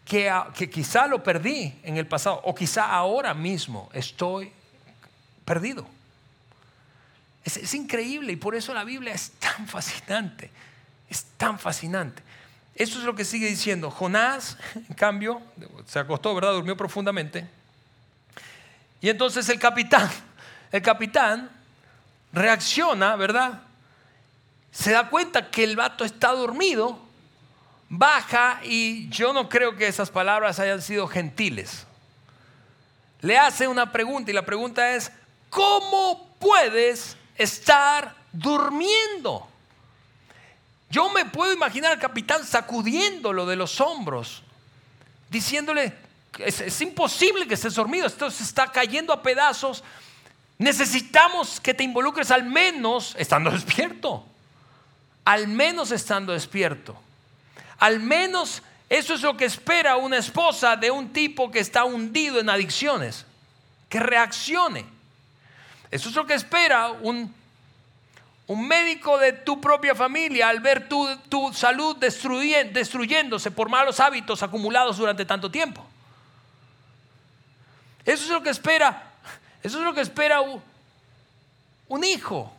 [0.05, 4.51] que, que quizá lo perdí en el pasado o quizá ahora mismo estoy
[5.45, 5.85] perdido.
[7.43, 10.51] Es, increíble y por eso la Biblia es tan fascinante,
[11.09, 12.21] es tan fascinante.
[12.75, 13.91] Eso es lo que sigue diciendo.
[13.91, 15.41] Jonás, en cambio,
[15.87, 16.53] se acostó, ¿verdad?
[16.53, 17.47] Durmió profundamente.
[19.01, 20.09] Y entonces el capitán,
[20.71, 21.49] el capitán
[22.31, 23.63] reacciona, ¿verdad?
[24.71, 27.10] Se da cuenta que el vato está dormido
[27.93, 31.85] baja y yo no creo que esas palabras hayan sido gentiles.
[33.19, 35.11] Le hace una pregunta y la pregunta es,
[35.49, 39.45] ¿cómo puedes estar durmiendo?
[40.89, 44.41] Yo me puedo imaginar al capitán sacudiéndolo de los hombros,
[45.29, 45.93] diciéndole,
[46.39, 49.83] es, es, imposible que estés dormido, esto se está cayendo a pedazos,
[50.57, 54.25] necesitamos que te involucres al menos estando despierto,
[55.25, 56.97] al menos estando despierto.
[57.81, 62.39] Al menos eso es lo que espera una esposa de un tipo que está hundido
[62.39, 63.25] en adicciones,
[63.89, 64.85] que reaccione.
[65.89, 67.33] Eso es lo que espera un,
[68.45, 74.43] un médico de tu propia familia al ver tu, tu salud destruyéndose por malos hábitos
[74.43, 75.83] acumulados durante tanto tiempo.
[78.05, 79.11] Eso es lo que espera.
[79.63, 80.39] Eso es lo que espera
[81.87, 82.53] un hijo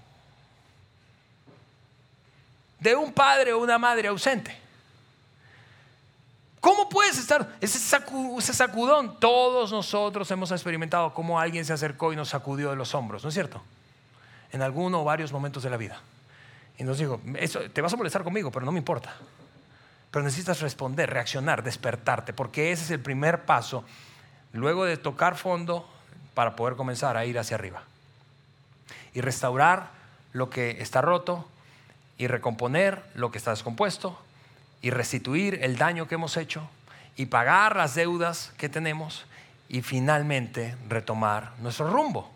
[2.81, 4.62] de un padre o una madre ausente.
[6.63, 7.57] ¿Cómo puedes estar?
[7.61, 12.95] Ese, sacudón, todos nosotros hemos experimentado cómo alguien se acercó y nos sacudió de los
[12.95, 13.61] hombros, ¿no es cierto?
[14.53, 16.01] En alguno o varios momentos de la vida.
[16.79, 17.21] Y nos dijo,
[17.73, 19.13] te vas a molestar conmigo, pero no me importa.
[20.13, 23.83] Pero necesitas responder, reaccionar, despertarte, porque ese es el primer paso
[24.53, 25.85] luego de tocar fondo
[26.33, 27.83] para poder comenzar a ir hacia arriba.
[29.15, 29.91] Y restaurar
[30.33, 31.45] lo que está roto
[32.19, 34.17] y recomponer lo que está descompuesto
[34.83, 36.68] y restituir el daño que hemos hecho
[37.16, 39.24] y pagar las deudas que tenemos
[39.68, 42.30] y finalmente retomar nuestro rumbo.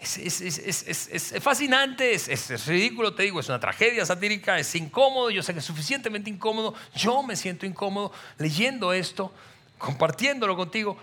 [0.00, 5.58] Es, fascinante, es, ridículo, te digo, es una tragedia satírica, es incómodo, yo sé que
[5.58, 9.32] es suficientemente incómodo, yo me siento incómodo leyendo esto,
[9.76, 10.96] compartiéndolo contigo,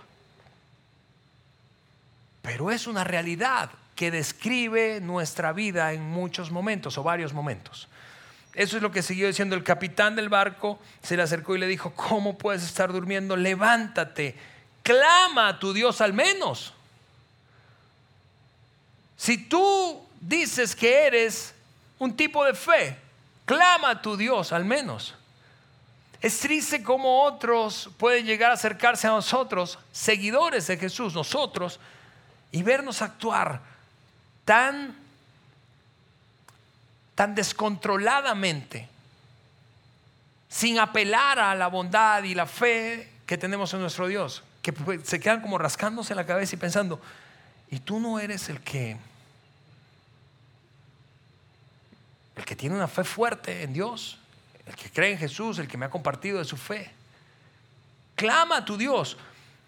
[2.42, 7.90] pero es una realidad que describe nuestra vida en muchos momentos o varios momentos.
[8.56, 10.80] Eso es lo que siguió diciendo el capitán del barco.
[11.04, 13.36] Se le acercó y le dijo, ¿cómo puedes estar durmiendo?
[13.36, 14.36] Levántate,
[14.82, 16.74] clama a tu Dios al menos.
[19.18, 21.54] Si tú dices que eres
[22.00, 22.98] un tipo de fe,
[23.46, 25.16] clama a tu Dios al menos.
[26.22, 31.80] Es triste cómo otros pueden llegar a acercarse a nosotros, seguidores de Jesús, nosotros,
[32.52, 33.62] y vernos actuar
[34.46, 35.05] tan
[37.16, 38.90] tan descontroladamente,
[40.50, 45.20] sin apelar a la bondad y la fe que tenemos en nuestro Dios, que se
[45.20, 47.02] quedan como rascándose la cabeza y pensando,
[47.72, 48.98] y tú no eres el que
[52.36, 54.20] el que tiene una fe fuerte en Dios,
[54.66, 56.92] el que cree en Jesús, el que me ha compartido de su fe.
[58.16, 59.18] Clama a tu Dios.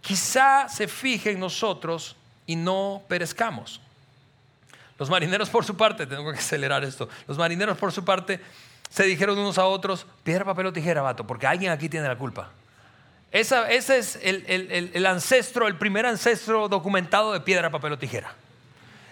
[0.02, 3.80] Quizá se fije en nosotros y no perezcamos.
[4.98, 8.40] Los marineros por su parte, tengo que acelerar esto, los marineros por su parte
[8.90, 12.18] se dijeron unos a otros, piedra, papel o tijera, vato, porque alguien aquí tiene la
[12.18, 12.52] culpa.
[13.32, 18.34] ese es el, ancestro, el primer ancestro documentado de piedra, papel o tijera.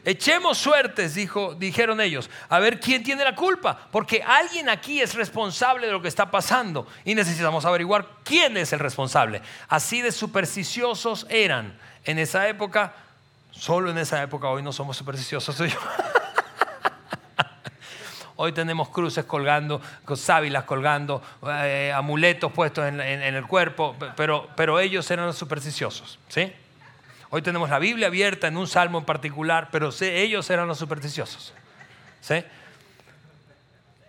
[0.05, 5.15] Echemos suertes, dijo, dijeron ellos, a ver quién tiene la culpa, porque alguien aquí es
[5.15, 9.41] responsable de lo que está pasando y necesitamos averiguar quién es el responsable.
[9.67, 12.93] Así de supersticiosos eran en esa época
[13.57, 15.57] Solo en esa época, hoy no somos supersticiosos.
[18.37, 19.81] Hoy tenemos cruces colgando,
[20.13, 26.19] sábilas colgando, eh, amuletos puestos en, el cuerpo, pero, pero ellos eran supersticiosos.
[26.27, 26.51] ¿sí?
[27.29, 31.53] Hoy tenemos la Biblia abierta en un salmo en particular, pero ellos eran los supersticiosos.
[32.19, 32.43] ¿sí?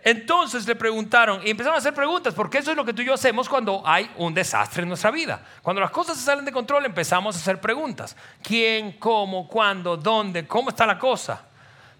[0.07, 3.05] Entonces le preguntaron y empezaron a hacer preguntas, porque eso es lo que tú y
[3.05, 5.41] yo hacemos cuando hay un desastre en nuestra vida.
[5.61, 8.15] Cuando las cosas se salen de control empezamos a hacer preguntas.
[8.41, 11.41] ¿Quién, cómo, cuándo, dónde, cómo está la cosa?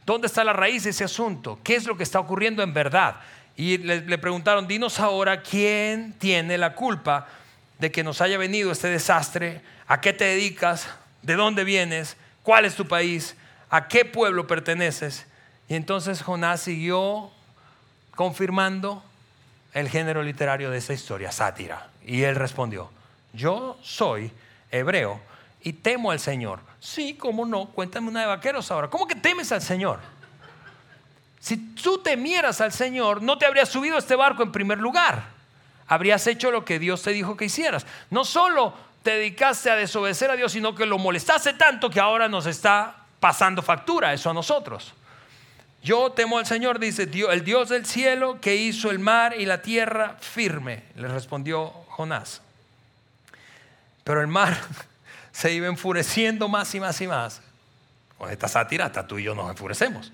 [0.06, 1.60] ¿Dónde está la raíz de ese asunto?
[1.62, 3.18] ¿Qué es lo que está ocurriendo en verdad?
[3.58, 7.28] Y le, le preguntaron, dinos ahora quién tiene la culpa
[7.78, 10.88] de que nos haya venido este desastre, a qué te dedicas,
[11.24, 13.36] de dónde vienes, cuál es tu país,
[13.70, 15.28] a qué pueblo perteneces.
[15.68, 17.34] Y entonces Jonás siguió
[18.18, 19.04] confirmando
[19.74, 21.88] el género literario de esa historia, sátira.
[22.04, 22.90] Y él respondió,
[23.32, 24.32] yo soy
[24.72, 25.22] hebreo
[25.62, 26.60] y temo al Señor.
[26.80, 28.90] Sí, cómo no, cuéntame una de vaqueros ahora.
[28.90, 30.00] ¿Cómo que temes al Señor?
[31.40, 35.24] Si tú temieras al Señor, no te habrías subido a este barco en primer lugar.
[35.88, 37.86] Habrías hecho lo que Dios te dijo que hicieras.
[38.10, 42.28] No solo te dedicaste a desobedecer a Dios, sino que lo molestaste tanto que ahora
[42.28, 44.96] nos está pasando factura eso a nosotros.
[45.88, 49.62] Yo temo al Señor, dice el Dios del cielo que hizo el mar y la
[49.62, 52.42] tierra firme, le respondió Jonás.
[54.04, 54.60] Pero el mar
[55.32, 57.42] se iba enfureciendo más y más y más.
[58.18, 60.12] Con esta sátira, hasta tú y yo nos enfurecemos.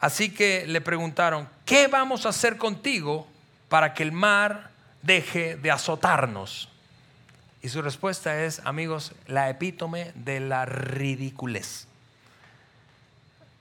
[0.00, 3.26] Así que le preguntaron, ¿qué vamos a hacer contigo
[3.70, 4.68] para que el mar
[5.00, 6.68] deje de azotarnos?
[7.62, 11.86] Y su respuesta es, amigos, la epítome de la ridiculez.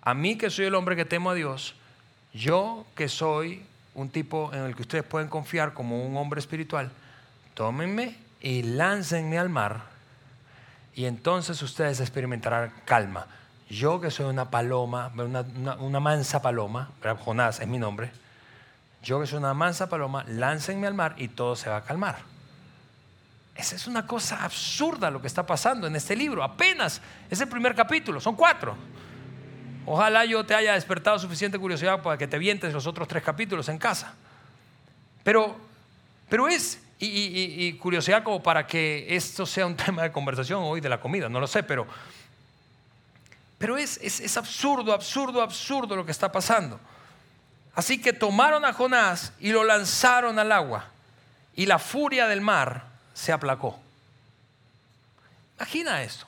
[0.09, 1.75] A mí que soy el hombre que temo a Dios,
[2.33, 6.89] yo que soy un tipo en el que ustedes pueden confiar como un hombre espiritual,
[7.53, 9.83] tómenme y láncenme al mar
[10.95, 13.27] y entonces ustedes experimentarán calma.
[13.69, 16.89] Yo que soy una paloma, una, mansa paloma,
[17.23, 18.11] Jonás es mi nombre,
[19.03, 22.17] yo que soy una mansa paloma, láncenme al mar y todo se va a calmar.
[23.53, 26.41] Esa es una cosa absurda lo que está pasando en este libro.
[26.43, 26.99] Apenas
[27.29, 28.75] es el primer capítulo, son cuatro.
[29.91, 33.69] Ojalá yo te haya despertado suficiente curiosidad para que te vientes los otros tres capítulos
[33.69, 34.13] en casa.
[35.23, 35.57] Pero,
[36.29, 40.89] pero es, Y, curiosidad como para que esto sea un tema de conversación hoy de
[40.89, 41.87] la comida, no lo sé, pero,
[43.57, 46.79] pero es, es absurdo, absurdo, absurdo lo que está pasando.
[47.73, 50.85] Así que tomaron a Jonás y lo lanzaron al agua
[51.55, 52.83] y la furia del mar
[53.15, 53.79] se aplacó.
[55.57, 56.27] Imagina esto.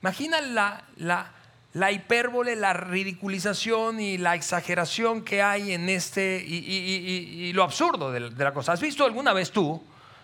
[0.00, 1.32] Imagina la, la,
[1.74, 8.20] la hipérbole, la ridiculización y la exageración que hay en este y, lo absurdo de,
[8.20, 8.72] la cosa.
[8.72, 9.82] ¿Has visto alguna vez tú,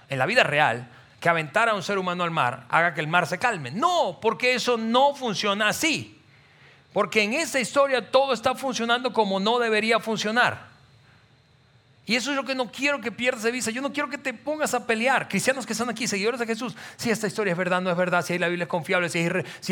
[0.08, 0.88] en la vida real,
[1.20, 3.70] que aventar a un ser humano al mar haga que el mar se calme?
[3.70, 6.20] No, porque eso no funciona así.
[6.92, 10.73] Porque en esta historia todo está funcionando como no debería funcionar.
[12.06, 13.70] Y eso es lo que no quiero que pierdas de vista.
[13.70, 15.26] Yo no quiero que te pongas a pelear.
[15.26, 18.22] Cristianos que están aquí, seguidores de Jesús, si esta historia es verdad, no es verdad,
[18.22, 19.20] si la Biblia es confiable, si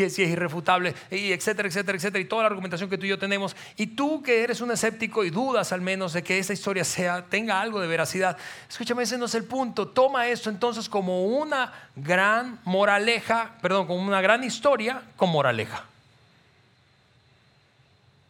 [0.03, 3.55] es, irrefutable, y etcétera, etcétera, etcétera, y toda la argumentación que tú y yo tenemos.
[3.77, 7.23] Y tú que eres un escéptico y dudas al menos de que esta historia sea,
[7.25, 8.35] tenga algo de veracidad,
[8.67, 9.89] escúchame, ese no es el punto.
[9.89, 15.92] Toma esto entonces como una gran moraleja, perdón, como una gran historia con moraleja.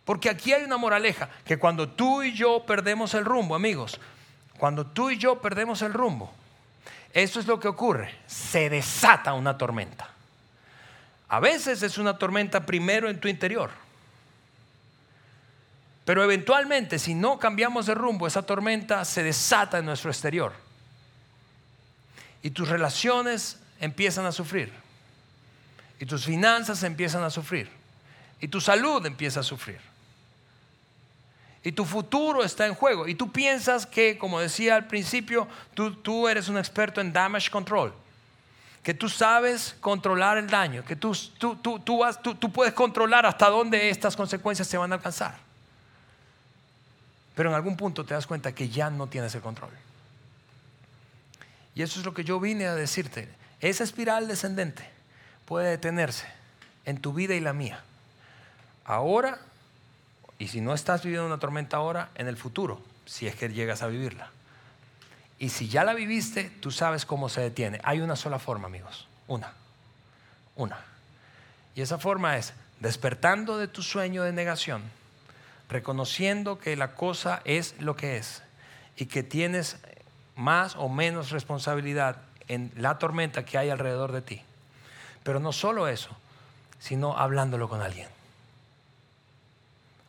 [0.05, 3.99] Porque aquí hay una moraleja, que cuando tú y yo perdemos el rumbo, amigos,
[4.57, 6.33] cuando tú y yo perdemos el rumbo,
[7.13, 10.09] eso es lo que ocurre, se desata una tormenta.
[11.29, 13.69] A veces es una tormenta primero en tu interior,
[16.03, 20.51] pero eventualmente si no cambiamos de rumbo, esa tormenta se desata en nuestro exterior.
[22.41, 24.73] Y tus relaciones empiezan a sufrir,
[25.97, 27.69] y tus finanzas empiezan a sufrir,
[28.41, 29.92] y tu salud empieza a sufrir
[31.63, 33.07] y tu futuro está en juego.
[33.07, 37.49] Y tú piensas que, como decía al principio, tú, tú eres un experto en damage
[37.49, 37.93] control,
[38.83, 43.25] que tú sabes controlar el daño, que tú, tú, tú, tú, vas, tú, puedes controlar
[43.25, 45.37] hasta dónde estas consecuencias se van a alcanzar.
[47.33, 49.71] Pero en algún punto te das cuenta que ya no tienes el control.
[51.75, 53.29] Y eso es lo que yo vine a decirte.
[53.61, 54.87] Esa espiral descendente
[55.45, 56.27] puede detenerse
[56.85, 57.81] en tu vida y la mía.
[58.85, 59.39] Ahora
[60.43, 63.81] y si no estás viviendo una tormenta ahora, en el futuro, si es que llegas
[63.81, 64.29] a vivirla.
[65.39, 67.79] Y si ya la viviste, tú sabes cómo se detiene.
[67.85, 69.07] Hay una sola forma, amigos.
[69.29, 69.53] Una.
[70.57, 70.79] Una.
[71.75, 74.81] Y esa forma es despertando de tu sueño de negación,
[75.69, 78.43] reconociendo que la cosa es lo que es
[78.97, 79.77] y que tienes
[80.35, 82.17] más o menos responsabilidad
[82.49, 84.41] en la tormenta que hay alrededor de ti.
[85.23, 86.09] Pero no solo eso,
[86.79, 88.09] sino hablándolo con alguien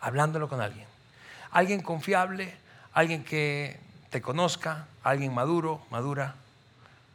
[0.04, 0.86] hablándolo con alguien.
[1.50, 2.54] Alguien confiable,
[2.92, 3.80] alguien que
[4.10, 6.34] te conozca, alguien maduro, madura,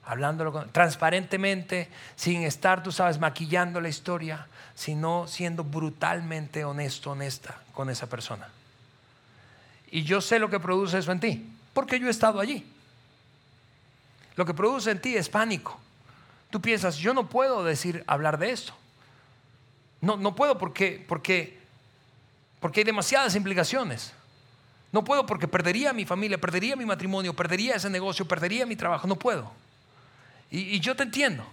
[0.06, 7.62] hablándolo con, transparentemente, sin estar, tú sabes, maquillando la historia, sino siendo brutalmente honesto, honesta
[7.74, 8.48] con esa persona.
[9.92, 12.66] Y yo sé lo que produce eso en ti, porque yo he estado allí.
[14.36, 15.80] Lo que produce en ti es pánico.
[16.50, 18.74] Tú piensas, yo no puedo decir, hablar de esto.
[20.02, 21.59] No, no puedo porque, porque
[22.60, 24.14] porque hay demasiadas implicaciones.
[24.92, 29.08] No puedo porque perdería mi familia, perdería mi matrimonio, perdería ese negocio, perdería mi trabajo.
[29.08, 29.52] No puedo.
[30.50, 31.46] Y, yo te entiendo.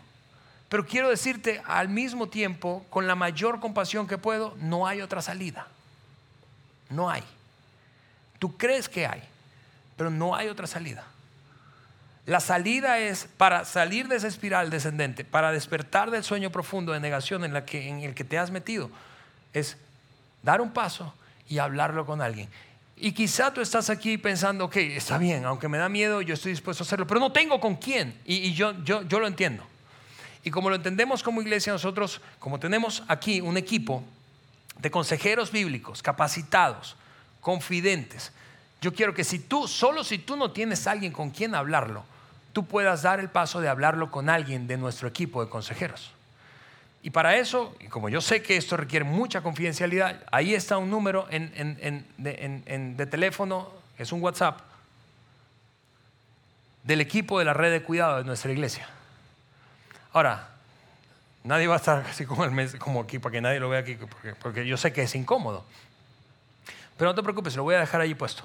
[0.68, 5.22] Pero quiero decirte al mismo tiempo, con la mayor compasión que puedo, no hay otra
[5.22, 5.68] salida.
[6.88, 7.22] No hay.
[8.38, 9.22] Tú crees que hay,
[9.96, 11.04] pero no hay otra salida.
[12.24, 17.00] La salida es para salir de esa espiral descendente, para despertar del sueño profundo de
[17.00, 18.90] negación en, en el que te has metido,
[19.52, 19.76] es
[20.46, 21.12] dar un paso
[21.48, 22.48] y hablarlo con alguien.
[22.96, 26.52] Y quizá tú estás aquí pensando, ok, está bien, aunque me da miedo, yo estoy
[26.52, 28.18] dispuesto a hacerlo, pero no tengo con quién.
[28.24, 29.64] Y, yo, yo, yo lo entiendo.
[30.44, 34.04] Y como lo entendemos como iglesia, nosotros, como tenemos aquí un equipo
[34.78, 36.94] de consejeros bíblicos capacitados,
[37.40, 38.30] confidentes,
[38.80, 42.04] yo quiero que si tú, solo si tú no tienes alguien con quien hablarlo,
[42.52, 46.12] tú puedas dar el paso de hablarlo con alguien de nuestro equipo de consejeros.
[47.06, 50.90] Y para eso, y como yo sé que esto requiere mucha confidencialidad, ahí está un
[50.90, 54.58] número de, teléfono, es un WhatsApp,
[56.82, 58.88] del equipo de la red de cuidado de nuestra iglesia.
[60.12, 60.48] Ahora,
[61.44, 63.96] nadie va a estar así como, el como aquí para que nadie lo vea aquí,
[64.42, 65.64] porque, yo sé que es incómodo.
[66.98, 68.42] Pero no te preocupes, lo voy a dejar ahí puesto.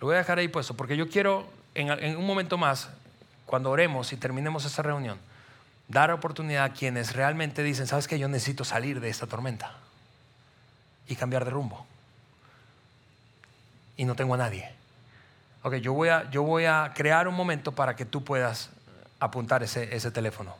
[0.00, 2.88] Lo voy a dejar ahí puesto, porque yo quiero en un momento más,
[3.44, 5.18] cuando oremos y terminemos esta reunión,
[5.92, 9.76] dar oportunidad a quienes realmente dicen, sabes que yo necesito salir de esta tormenta
[11.06, 11.86] y cambiar de rumbo.
[13.98, 14.72] Y no tengo a nadie.
[15.62, 18.70] Ok, yo voy a, yo voy a crear un momento para que tú puedas
[19.20, 20.56] apuntar ese, ese teléfono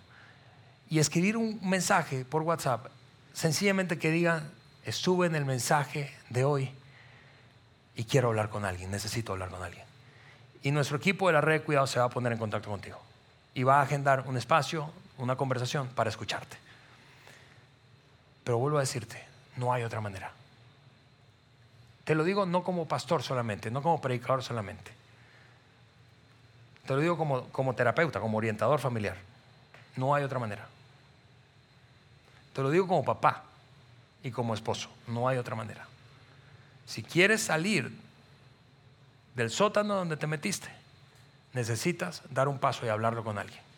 [0.90, 2.86] y escribir un mensaje por WhatsApp,
[3.32, 4.44] sencillamente que diga,
[4.84, 6.70] estuve en el mensaje de hoy
[7.96, 9.84] y quiero hablar con alguien, necesito hablar con alguien.
[10.62, 13.00] y nuestro equipo de la red de cuidado se va a poner en contacto contigo
[13.54, 14.92] y va a agendar un espacio,
[15.22, 16.56] una conversación para escucharte.
[18.44, 19.24] Pero vuelvo a decirte,
[19.56, 20.32] no hay otra manera.
[22.04, 24.90] Te lo digo no como pastor solamente, no como predicador solamente.
[26.86, 29.16] Te lo digo como, como terapeuta, como orientador familiar.
[29.94, 30.66] No hay otra manera.
[32.52, 33.44] Te lo digo como papá
[34.24, 34.90] y como esposo.
[35.06, 35.86] No hay otra manera.
[36.84, 37.96] Si quieres salir
[39.36, 40.68] del sótano donde te metiste,
[41.52, 43.71] necesitas dar un paso y hablarlo con alguien.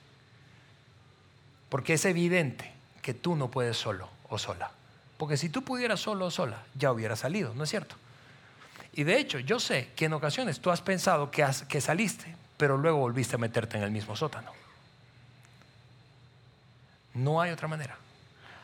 [1.74, 2.70] Porque es evidente
[3.02, 4.70] que tú no puedes solo o sola.
[5.16, 7.96] Porque si tú pudieras solo o sola, ya hubiera salido, ¿no es cierto?
[8.92, 12.78] Y de hecho, yo sé que en ocasiones tú has pensado que, que saliste, pero
[12.78, 14.52] luego volviste a meterte en el mismo sótano.
[17.14, 17.98] No hay otra manera.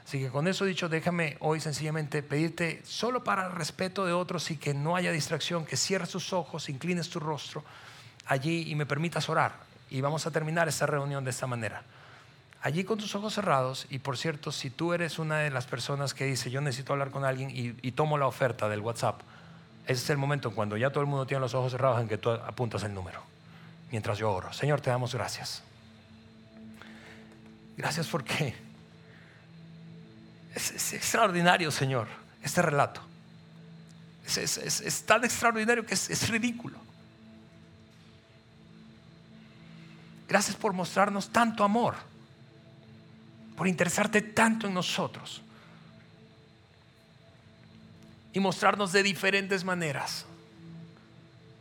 [0.07, 4.49] Así que con eso dicho, déjame hoy sencillamente pedirte solo para el respeto de otros
[4.53, 7.65] y que no haya distracción, que cierres tus ojos, inclines tu rostro
[8.27, 9.57] allí y me permitas orar.
[9.91, 11.83] Y vamos a terminar esta reunión de esta manera.
[12.63, 16.13] Allí con tus ojos cerrados, y por cierto, si tú eres una de las personas
[16.13, 19.21] que dice yo necesito hablar con alguien y, tomo la oferta del WhatsApp,
[19.87, 22.19] ese es el momento cuando ya todo el mundo tiene los ojos cerrados en que
[22.19, 23.23] tú apuntas el número,
[23.91, 24.53] mientras yo oro.
[24.53, 25.63] Señor, te damos gracias.
[27.79, 28.55] Gracias porque
[30.55, 32.09] es, extraordinario, Señor,
[32.43, 33.01] este relato.
[34.27, 36.79] Es, tan extraordinario que es ridículo.
[40.31, 41.97] Gracias por mostrarnos tanto amor,
[43.61, 45.43] por interesarte tanto en nosotros
[48.33, 50.25] y mostrarnos de diferentes maneras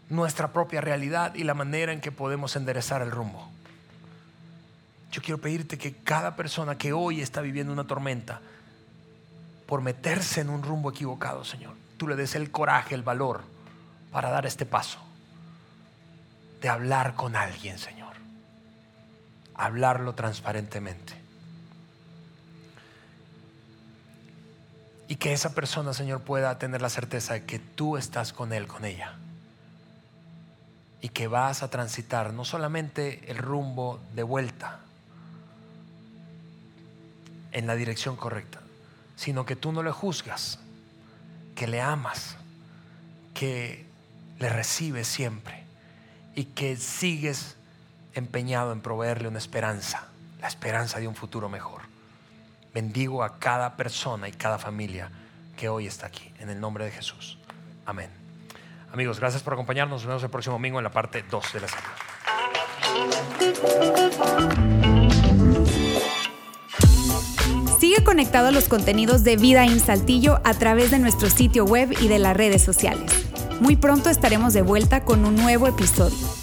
[0.07, 3.51] nuestra propia realidad y la manera en que podemos enderezar el rumbo.
[5.11, 8.39] Yo quiero pedirte que cada persona que hoy está viviendo una tormenta,
[9.65, 11.75] por meterse en un rumbo equivocado, Señor.
[11.97, 13.41] Tú le des el coraje, el valor
[14.09, 14.99] para dar este paso
[16.61, 18.13] de hablar con alguien, Señor.
[19.53, 21.27] Hablarlo transparentemente.
[25.09, 28.67] Y que esa persona, Señor, pueda tener la certeza de que tú estás con él,
[28.67, 29.15] con ella.
[31.01, 34.79] Y que vas a transitar no solamente el rumbo de vuelta
[37.51, 38.59] en la dirección correcta,
[39.15, 40.59] sino que tú no le juzgas,
[41.55, 42.35] que le amas,
[43.33, 43.87] que
[44.37, 45.63] le recibes siempre
[46.35, 47.55] y que sigues
[48.13, 50.05] empeñado en proveerle una esperanza,
[50.39, 51.88] la esperanza de un futuro mejor.
[52.73, 55.09] Bendigo a cada persona y cada familia
[55.57, 57.37] que hoy está aquí, en el nombre de Jesús.
[57.85, 58.09] Amén.
[58.93, 60.01] Amigos, gracias por acompañarnos.
[60.01, 61.85] Nos vemos el próximo domingo en la parte 2 de la serie.
[67.79, 71.91] Sigue conectado a los contenidos de Vida en Saltillo a través de nuestro sitio web
[71.99, 73.11] y de las redes sociales.
[73.61, 76.38] Muy pronto estaremos de vuelta con un nuevo episodio.